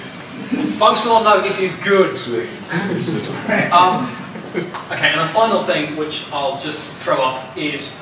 Functional 0.79 1.17
or 1.17 1.23
no, 1.23 1.45
it 1.45 1.59
is 1.59 1.75
good. 1.75 2.17
Um, 3.71 4.09
okay, 4.55 5.11
and 5.11 5.19
the 5.21 5.27
final 5.33 5.63
thing 5.63 5.95
which 5.97 6.25
I'll 6.31 6.59
just 6.59 6.79
throw 6.79 7.21
up 7.21 7.55
is 7.55 7.95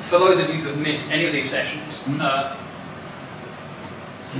for 0.00 0.18
those 0.18 0.40
of 0.40 0.48
you 0.50 0.60
who 0.60 0.68
have 0.68 0.78
missed 0.78 1.10
any 1.10 1.24
of 1.24 1.32
these 1.32 1.48
sessions, 1.50 2.04
uh, 2.20 2.56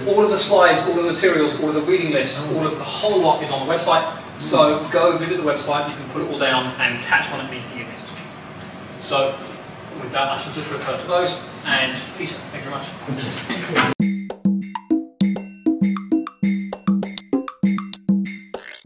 all 0.07 0.23
of 0.23 0.31
the 0.31 0.39
slides, 0.39 0.87
all 0.87 0.99
of 0.99 1.05
the 1.05 1.13
materials, 1.13 1.59
all 1.61 1.69
of 1.71 1.75
the 1.75 1.83
reading 1.83 2.13
lists, 2.13 2.53
all 2.53 2.67
of 2.67 2.77
the 2.77 2.85
whole 2.85 3.21
lot 3.23 3.43
is 3.43 3.51
on 3.51 3.67
the 3.67 3.73
website. 3.73 4.23
So 4.39 4.87
go 4.91 5.17
visit 5.19 5.39
the 5.39 5.43
website, 5.43 5.89
you 5.91 5.97
can 5.97 6.09
put 6.11 6.23
it 6.23 6.31
all 6.31 6.39
down 6.39 6.67
and 6.81 7.03
catch 7.03 7.31
one 7.31 7.41
of 7.45 7.51
anything 7.51 7.79
you 7.79 7.85
missed. 7.85 8.07
So 9.01 9.37
with 10.03 10.13
that, 10.13 10.29
I 10.29 10.39
shall 10.39 10.53
just 10.53 10.71
refer 10.71 11.01
to 11.01 11.07
those 11.07 11.47
and 11.65 12.01
peace. 12.19 12.33
Thank 12.53 12.65
you 12.65 12.71
very 12.71 12.83
much. 14.01 14.16